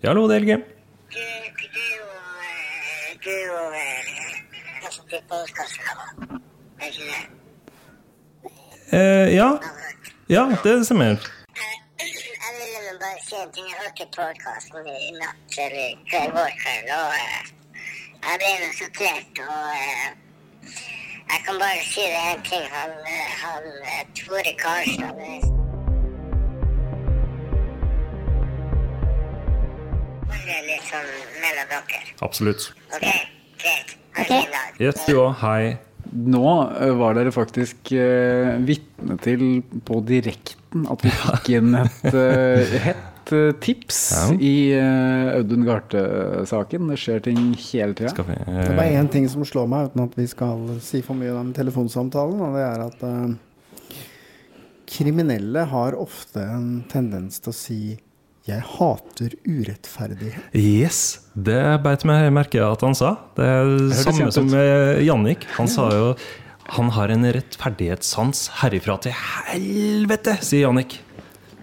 Ja, 0.00 0.08
hallo, 0.08 0.24
det 0.30 0.38
er 0.38 0.46
LG. 0.46 0.56
Du, 1.12 1.18
eh, 1.20 1.50
du 3.24 3.34
eh, 3.34 4.86
altså, 4.86 5.04
det 5.10 5.20
er 5.20 5.28
det? 6.96 7.20
Eh, 8.92 9.34
ja. 9.36 9.50
ja, 10.28 10.48
det 10.64 10.86
stemmer. 10.88 11.20
Jeg 12.50 12.58
ville 12.58 12.80
nå 12.92 12.98
bare 12.98 13.18
si 13.22 13.34
en 13.38 13.52
ting. 13.54 13.66
Jeg 13.70 13.78
hørte 13.82 14.06
podkasten 14.16 14.86
i 14.90 15.10
natt, 15.20 15.58
eller 15.64 15.82
i 15.84 15.98
kveld, 16.10 16.32
vår 16.34 16.54
kveld, 16.62 16.88
og 16.96 17.12
eh, 17.22 17.44
jeg 18.24 18.40
ble 18.42 18.50
nå 18.62 18.70
sjokkert. 18.78 19.42
Og 19.44 19.66
eh, 19.82 20.08
jeg 21.30 21.44
kan 21.46 21.60
bare 21.62 21.84
si 21.92 22.06
det 22.14 22.24
en 22.32 22.42
ting. 22.50 22.64
Han, 22.74 22.96
eh, 23.14 23.30
han 23.44 23.68
eh, 23.92 24.02
Tore 24.18 24.54
Karlstad 24.62 25.14
holder 30.40 30.66
litt 30.72 30.90
sånn 30.90 31.12
mellom 31.44 31.70
dere. 31.70 32.02
Absolutt. 32.26 32.72
OK? 32.96 33.06
Greit. 33.62 33.94
Ha 34.16 34.26
en 34.26 34.32
fin 34.32 34.50
dag. 34.56 34.82
Yes, 34.82 35.06
du 35.06 35.20
òg. 35.20 35.38
Hei. 35.44 35.78
Nå 36.10 36.42
uh, 36.42 36.90
var 36.98 37.14
dere 37.18 37.30
faktisk 37.34 37.92
uh, 37.94 38.56
vitne 38.66 39.16
til 39.22 39.44
på 39.86 40.00
direkten 40.08 40.86
at 40.90 41.04
vi 41.06 41.12
fikk 41.14 41.50
inn 41.58 41.74
et 41.78 42.08
uh, 42.10 42.74
hett 42.86 43.30
uh, 43.34 43.52
tips 43.62 44.00
Ja. 44.16 44.24
i 44.42 44.52
uh, 44.74 45.36
Audun 45.36 45.62
Garthe-saken. 45.68 46.88
Det 46.90 46.98
skjer 46.98 47.22
ting 47.28 47.52
hele 47.54 47.94
tida. 47.94 48.10
Skal 48.14 48.26
Det 48.26 48.66
er 48.66 48.74
bare 48.74 48.90
eh, 48.90 48.98
én 49.02 49.10
ting 49.12 49.28
som 49.30 49.46
slår 49.46 49.70
meg, 49.70 49.90
uten 49.92 50.02
at 50.08 50.18
vi 50.18 50.26
skal 50.30 50.66
si 50.82 51.02
for 51.06 51.14
mye 51.18 51.36
om 51.38 51.52
telefonsamtalen, 51.54 52.42
og 52.42 52.58
det 52.58 52.66
er 52.66 52.84
at 52.88 53.06
eh, 53.06 54.04
kriminelle 54.90 55.62
har 55.70 55.94
ofte 55.98 56.42
en 56.42 56.70
tendens 56.90 57.38
til 57.42 57.52
å 57.52 57.56
si 57.56 57.80
'jeg 58.46 58.62
hater 58.64 59.34
urettferdighet'. 59.44 60.54
Yes, 60.56 61.20
det 61.34 61.82
beit 61.84 62.04
meg 62.08 62.32
merke 62.32 62.62
at 62.64 62.80
han 62.80 62.94
sa. 62.94 63.16
Det 63.36 63.44
er 63.44 63.74
det 63.90 63.98
samme 64.00 64.30
som 64.32 64.48
Jannik. 64.48 65.44
Han 65.58 65.68
sa 65.68 65.90
jo 65.92 66.14
han 66.70 66.90
har 66.94 67.10
en 67.10 67.26
rettferdighetssans 67.34 68.44
herifra 68.60 68.94
til 69.02 69.14
helvete, 69.16 70.36
sier 70.38 70.68
Jannik. 70.68 71.00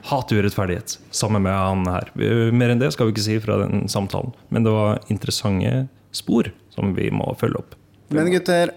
Hater 0.07 0.41
urettferdighet. 0.41 0.97
Sammen 1.15 1.45
med 1.45 1.55
han 1.55 1.85
her. 1.87 2.11
Mer 2.51 2.73
enn 2.73 2.81
det 2.81 2.91
skal 2.91 3.07
vi 3.07 3.15
ikke 3.15 3.23
si 3.23 3.37
fra 3.43 3.55
den 3.63 3.87
samtalen. 3.91 4.33
Men 4.51 4.67
det 4.67 4.73
var 4.75 4.99
interessante 5.07 5.87
spor 6.11 6.51
som 6.75 6.91
vi 6.95 7.07
må 7.11 7.31
følge 7.39 7.61
opp. 7.63 7.77
Men 8.11 8.31
gutter, 8.31 8.71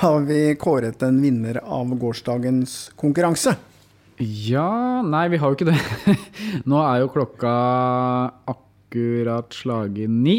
har 0.00 0.20
vi 0.26 0.40
kåret 0.58 1.02
en 1.02 1.22
vinner 1.22 1.58
av 1.62 1.90
gårsdagens 1.98 2.76
konkurranse? 2.98 3.56
Ja 4.22 5.02
Nei, 5.04 5.26
vi 5.28 5.36
har 5.40 5.52
jo 5.52 5.56
ikke 5.58 5.68
det. 5.68 5.80
Nå 6.70 6.78
er 6.80 7.02
jo 7.02 7.10
klokka 7.12 7.50
akkurat 8.48 9.52
slaget 9.52 10.08
ni. 10.12 10.38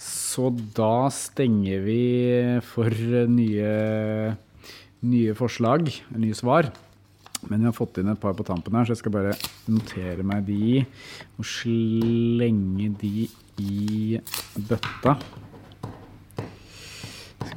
Så 0.00 0.50
da 0.74 1.06
stenger 1.14 1.84
vi 1.84 2.00
for 2.66 2.90
nye, 3.30 4.34
nye 5.06 5.36
forslag, 5.38 5.92
nye 6.18 6.34
svar. 6.34 6.72
Men 7.46 7.62
vi 7.62 7.68
har 7.68 7.76
fått 7.76 8.00
inn 8.00 8.10
et 8.10 8.20
par 8.20 8.34
på 8.34 8.46
tampen 8.46 8.74
her, 8.74 8.88
så 8.88 8.96
jeg 8.96 9.02
skal 9.04 9.14
bare 9.14 9.36
notere 9.70 10.24
meg 10.26 10.46
de 10.48 10.82
og 11.38 11.46
slenge 11.46 12.90
de 13.00 13.28
i 13.62 14.18
bøtta. 14.58 15.18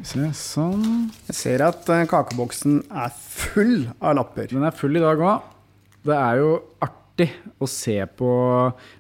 Se, 0.06 0.24
sånn. 0.38 0.84
Jeg 1.30 1.36
ser 1.36 1.64
at 1.66 1.88
eh, 1.94 2.06
kakeboksen 2.10 2.82
er 2.92 3.14
full 3.18 3.88
av 4.00 4.18
lapper. 4.20 4.50
Den 4.54 4.66
er 4.68 4.76
full 4.76 4.96
i 5.00 5.04
dag 5.04 5.20
òg. 5.24 5.48
Det 6.08 6.16
er 6.16 6.42
jo 6.42 6.52
artig 6.86 7.30
å 7.60 7.68
se 7.70 7.98
på 8.20 8.30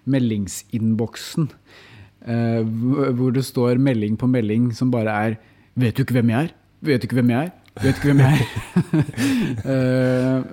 meldingsinnboksen. 0.09 1.49
eh, 2.27 2.61
hvor 3.15 3.31
det 3.31 3.45
står 3.47 3.77
melding 3.79 4.17
på 4.19 4.27
melding 4.27 4.71
som 4.75 4.91
bare 4.91 5.07
er 5.27 5.37
'Vet 5.77 5.95
du 5.95 6.03
ikke 6.03 6.17
hvem 6.17 6.29
jeg 6.33 6.43
er? 6.49 6.51
Vet 6.81 7.01
du 7.01 7.07
ikke 7.07 7.21
hvem 7.21 7.29
jeg 7.29 7.45
er? 7.45 7.51
Vet 7.83 7.95
du 7.95 7.99
ikke 8.01 8.13
hvem 8.13 8.23
jeg 8.25 8.33
er?' 8.41 8.47
Eh, 9.71 10.43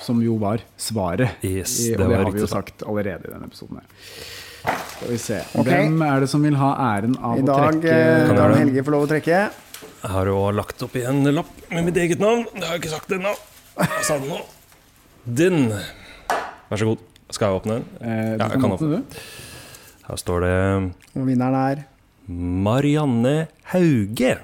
som 0.00 0.20
jo 0.22 0.36
var 0.38 0.60
svaret. 0.78 1.42
Yes, 1.42 1.76
det 1.82 1.98
og 2.00 2.08
det 2.10 2.16
har 2.16 2.30
vi 2.30 2.38
jo 2.40 2.46
sagt 2.46 2.82
allerede 2.86 3.26
i 3.26 3.32
denne 3.32 3.46
episoden. 3.50 3.80
her. 3.80 4.45
Skal 4.64 5.10
vi 5.12 5.18
se. 5.20 5.38
Okay. 5.54 5.86
Hvem 5.86 6.02
er 6.06 6.20
det 6.24 6.28
som 6.32 6.42
vil 6.46 6.56
ha 6.58 6.70
æren 6.96 7.16
av 7.20 7.40
dag, 7.44 7.48
å 7.48 7.56
trekke 7.80 7.92
I 7.92 7.96
dag 7.96 8.30
jeg 8.30 8.36
kan? 8.38 8.54
Helge 8.62 8.84
få 8.86 8.94
lov 8.94 9.04
å 9.06 9.10
trekke. 9.10 9.40
Jeg 10.06 10.12
har 10.14 10.30
jo 10.30 10.36
lagt 10.54 10.82
oppi 10.86 11.02
en 11.08 11.22
lapp 11.36 11.50
med 11.70 11.88
mitt 11.88 11.98
eget 12.00 12.22
navn. 12.22 12.46
Det 12.54 12.64
har 12.64 12.76
jeg 12.76 12.84
ikke 12.84 12.94
sagt 12.94 13.12
ennå. 13.16 13.32
Jeg 13.82 14.06
sa 14.08 14.16
det 14.22 14.30
nå. 14.30 14.38
Din. 15.40 15.66
Vær 16.70 16.80
så 16.80 16.88
god. 16.92 17.04
Skal 17.34 17.50
jeg 17.50 17.60
åpne 17.60 17.76
den? 17.80 17.86
Eh, 18.00 18.36
Ja, 18.38 18.46
jeg 18.46 18.50
kan 18.54 18.60
kan 18.62 18.76
åpne, 18.76 18.90
den. 19.00 19.04
Her 20.06 20.16
står 20.22 20.44
det 20.46 20.54
Og 21.18 21.26
vinneren 21.26 21.56
er 21.58 21.84
Marianne 22.30 23.48
Hauge. 23.72 24.36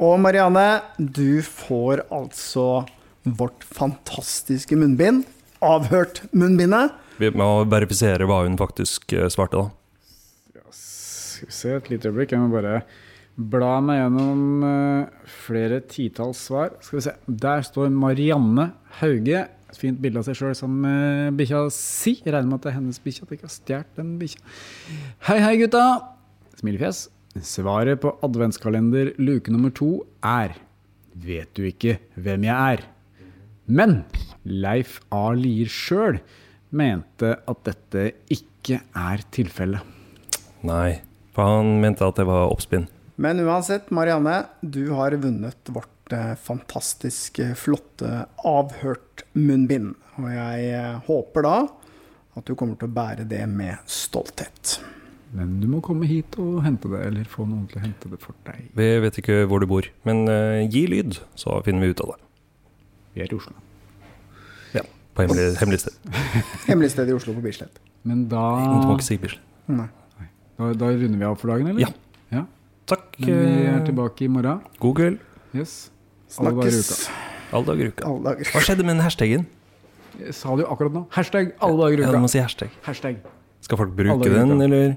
Og 0.00 0.18
Marianne, 0.24 0.80
du 0.96 1.42
får 1.44 2.02
altså 2.10 2.86
vårt 3.28 3.62
fantastiske 3.68 4.74
munnbind. 4.80 5.24
Avhørt 5.62 6.22
munnbindet. 6.32 6.96
Vi 7.22 7.30
må 7.38 7.46
verifisere 7.70 8.26
hva 8.26 8.40
hun 8.42 8.58
faktisk 8.58 9.12
eh, 9.14 9.28
svarte, 9.30 9.60
da. 9.60 10.62
Skal 10.74 11.46
vi 11.46 11.54
se 11.54 11.74
et 11.76 11.90
lite 11.92 12.10
øyeblikk. 12.10 12.34
Jeg 12.34 12.42
må 12.42 12.50
bare 12.50 12.80
bla 13.36 13.76
meg 13.84 14.00
gjennom 14.00 14.64
eh, 14.66 15.28
flere 15.44 15.78
titalls 15.86 16.40
svar. 16.48 16.74
Skal 16.82 16.98
vi 16.98 17.04
se. 17.06 17.14
Der 17.44 17.62
står 17.66 17.92
Marianne 17.94 18.72
Hauge. 18.98 19.44
Et 19.72 19.78
fint 19.78 20.02
bilde 20.02 20.20
av 20.20 20.26
seg 20.26 20.36
sjøl 20.40 20.56
sammen 20.58 20.82
med 20.82 21.38
bikkja 21.38 21.62
si. 21.72 22.16
Jeg 22.24 22.34
regner 22.34 22.50
med 22.50 22.58
at 22.58 22.66
det 22.66 22.72
er 22.72 22.78
hennes 22.80 23.00
bikkje, 23.06 23.22
at 23.22 23.30
jeg 23.30 23.38
ikke 23.38 23.48
har 23.48 23.54
stjålet 23.54 24.02
den 24.02 24.12
bikkja. 24.20 24.42
Hei, 25.30 25.38
hei, 25.46 25.54
gutta! 25.62 25.86
Smilefjes. 26.58 27.06
Svaret 27.46 28.02
på 28.02 28.16
adventskalender 28.26 29.14
luke 29.22 29.54
nummer 29.54 29.72
to 29.72 30.02
er 30.26 30.58
Vet 31.22 31.54
du 31.56 31.64
ikke 31.68 32.00
hvem 32.20 32.44
jeg 32.48 32.76
er? 32.76 32.82
Men 33.70 34.02
Leif 34.44 34.98
A. 35.14 35.30
Lier 35.36 35.70
sjøl 35.70 36.18
mente 36.72 37.34
at 37.48 37.64
dette 37.68 38.08
ikke 38.32 38.80
er 38.96 39.24
tilfellet. 39.34 40.00
Nei, 40.66 41.00
for 41.34 41.58
han 41.58 41.78
mente 41.82 42.06
at 42.06 42.18
det 42.20 42.26
var 42.28 42.52
oppspinn. 42.52 42.86
Men 43.22 43.42
uansett, 43.44 43.90
Marianne, 43.94 44.46
du 44.60 44.94
har 44.96 45.14
vunnet 45.20 45.72
vårt 45.74 46.14
eh, 46.14 46.32
fantastisk 46.40 47.38
eh, 47.42 47.52
flotte 47.58 48.24
avhørt 48.48 49.26
munnbind. 49.36 49.94
Og 50.20 50.28
jeg 50.32 50.72
eh, 50.72 50.96
håper 51.08 51.46
da 51.46 51.56
at 52.32 52.48
du 52.48 52.54
kommer 52.56 52.78
til 52.80 52.88
å 52.88 52.96
bære 52.96 53.28
det 53.28 53.44
med 53.50 53.82
stolthet. 53.90 54.78
Men 55.36 55.58
du 55.60 55.68
må 55.68 55.80
komme 55.84 56.08
hit 56.08 56.36
og 56.40 56.62
hente 56.64 56.88
det, 56.92 57.02
eller 57.08 57.28
få 57.28 57.44
noen 57.48 57.66
til 57.68 57.80
å 57.80 57.84
hente 57.84 58.08
det 58.12 58.20
for 58.20 58.36
deg. 58.48 58.70
Vi 58.76 58.88
vet 59.04 59.20
ikke 59.20 59.42
hvor 59.48 59.64
du 59.64 59.68
bor, 59.68 59.88
men 60.08 60.26
gi 60.72 60.84
lyd, 60.92 61.16
så 61.40 61.56
finner 61.64 61.86
vi 61.86 61.92
ut 61.92 62.04
av 62.04 62.14
det. 62.14 62.18
Vi 63.16 63.24
er 63.24 63.32
i 63.32 63.38
Oslo. 63.38 63.56
Ja, 65.22 65.28
På 65.30 65.34
hemmelig, 65.36 65.58
hemmelig 65.62 65.80
sted. 65.84 65.96
Hemmelig 66.68 66.90
sted 66.94 67.10
i 67.12 67.14
Oslo 67.16 67.34
på 67.36 67.42
Bislett. 67.44 67.78
Men 68.08 68.24
da, 68.30 68.42
Du 68.82 68.86
må 68.90 68.96
ikke 68.98 69.06
si 69.06 69.18
Bislett. 69.22 69.44
Nei. 69.70 69.88
da, 70.58 70.72
da 70.82 70.90
runder 70.90 71.18
vi 71.20 71.26
av 71.28 71.36
for 71.40 71.52
dagen, 71.54 71.70
eller? 71.72 71.84
Ja. 71.86 71.90
ja. 72.34 72.44
Takk. 72.90 73.08
Men 73.22 73.28
vi 73.38 73.66
er 73.68 73.76
eh, 73.78 73.84
tilbake 73.86 74.26
i 74.26 74.30
morgen. 74.32 74.60
God 74.82 74.96
kveld. 74.98 75.20
Yes. 75.54 75.76
Alle 76.40 76.54
dager 76.58 76.74
i 76.74 76.80
uka. 76.82 76.98
Alle 77.52 77.68
dager 77.70 77.84
i 77.84 77.92
uka. 77.92 78.12
dager. 78.26 78.50
Hva 78.52 78.64
skjedde 78.66 78.86
med 78.88 78.96
den 78.96 79.04
hashtagen? 79.06 79.46
Jeg 80.20 80.34
sa 80.36 80.56
det 80.58 80.66
jo 80.66 80.72
akkurat 80.74 80.92
nå. 80.96 81.04
Hashtag 81.14 81.54
alle 81.62 81.78
dager 81.86 82.02
i 82.02 82.04
Ja, 82.04 82.10
uka. 82.10 82.18
du 82.18 82.24
må 82.26 82.30
si 82.32 82.42
hashtag. 82.42 82.74
Hashtag 82.84 83.22
Skal 83.64 83.78
folk 83.80 83.94
bruke 83.96 84.28
den, 84.32 84.60
eller? 84.66 84.96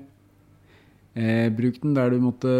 Eh, 1.16 1.48
bruk 1.56 1.78
den 1.84 1.94
der 1.96 2.10
du 2.12 2.20
måtte 2.20 2.52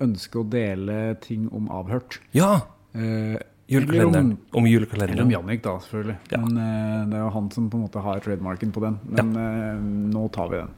ønske 0.00 0.40
å 0.40 0.44
dele 0.48 1.16
ting 1.20 1.48
om 1.52 1.66
avhørt. 1.74 2.20
Ja! 2.36 2.62
Eh, 2.96 3.36
Julekalenderen. 3.68 4.30
Eller 4.32 4.58
om, 4.58 4.64
Om 4.64 4.66
eller 5.02 5.22
om. 5.22 5.30
Jannik, 5.30 5.62
da, 5.62 5.74
selvfølgelig. 5.84 6.16
Ja. 6.32 6.38
Men 6.40 6.56
uh, 6.56 7.08
det 7.10 7.18
er 7.18 7.24
jo 7.26 7.32
han 7.34 7.50
som 7.52 7.66
på 7.68 7.76
en 7.76 7.84
måte 7.84 8.04
har 8.04 8.22
trademarken 8.24 8.72
på 8.72 8.80
den. 8.80 8.96
Men 9.04 9.34
eh, 9.36 9.82
nå 10.14 10.22
tar 10.32 10.48
vi 10.48 10.62
den 10.62 10.72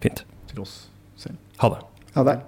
Fint. 0.00 0.24
til 0.48 0.62
oss 0.64 0.76
selv. 1.20 1.36
Ha 1.60 1.68
det. 1.74 1.82
Ha 2.14 2.24
det. 2.30 2.38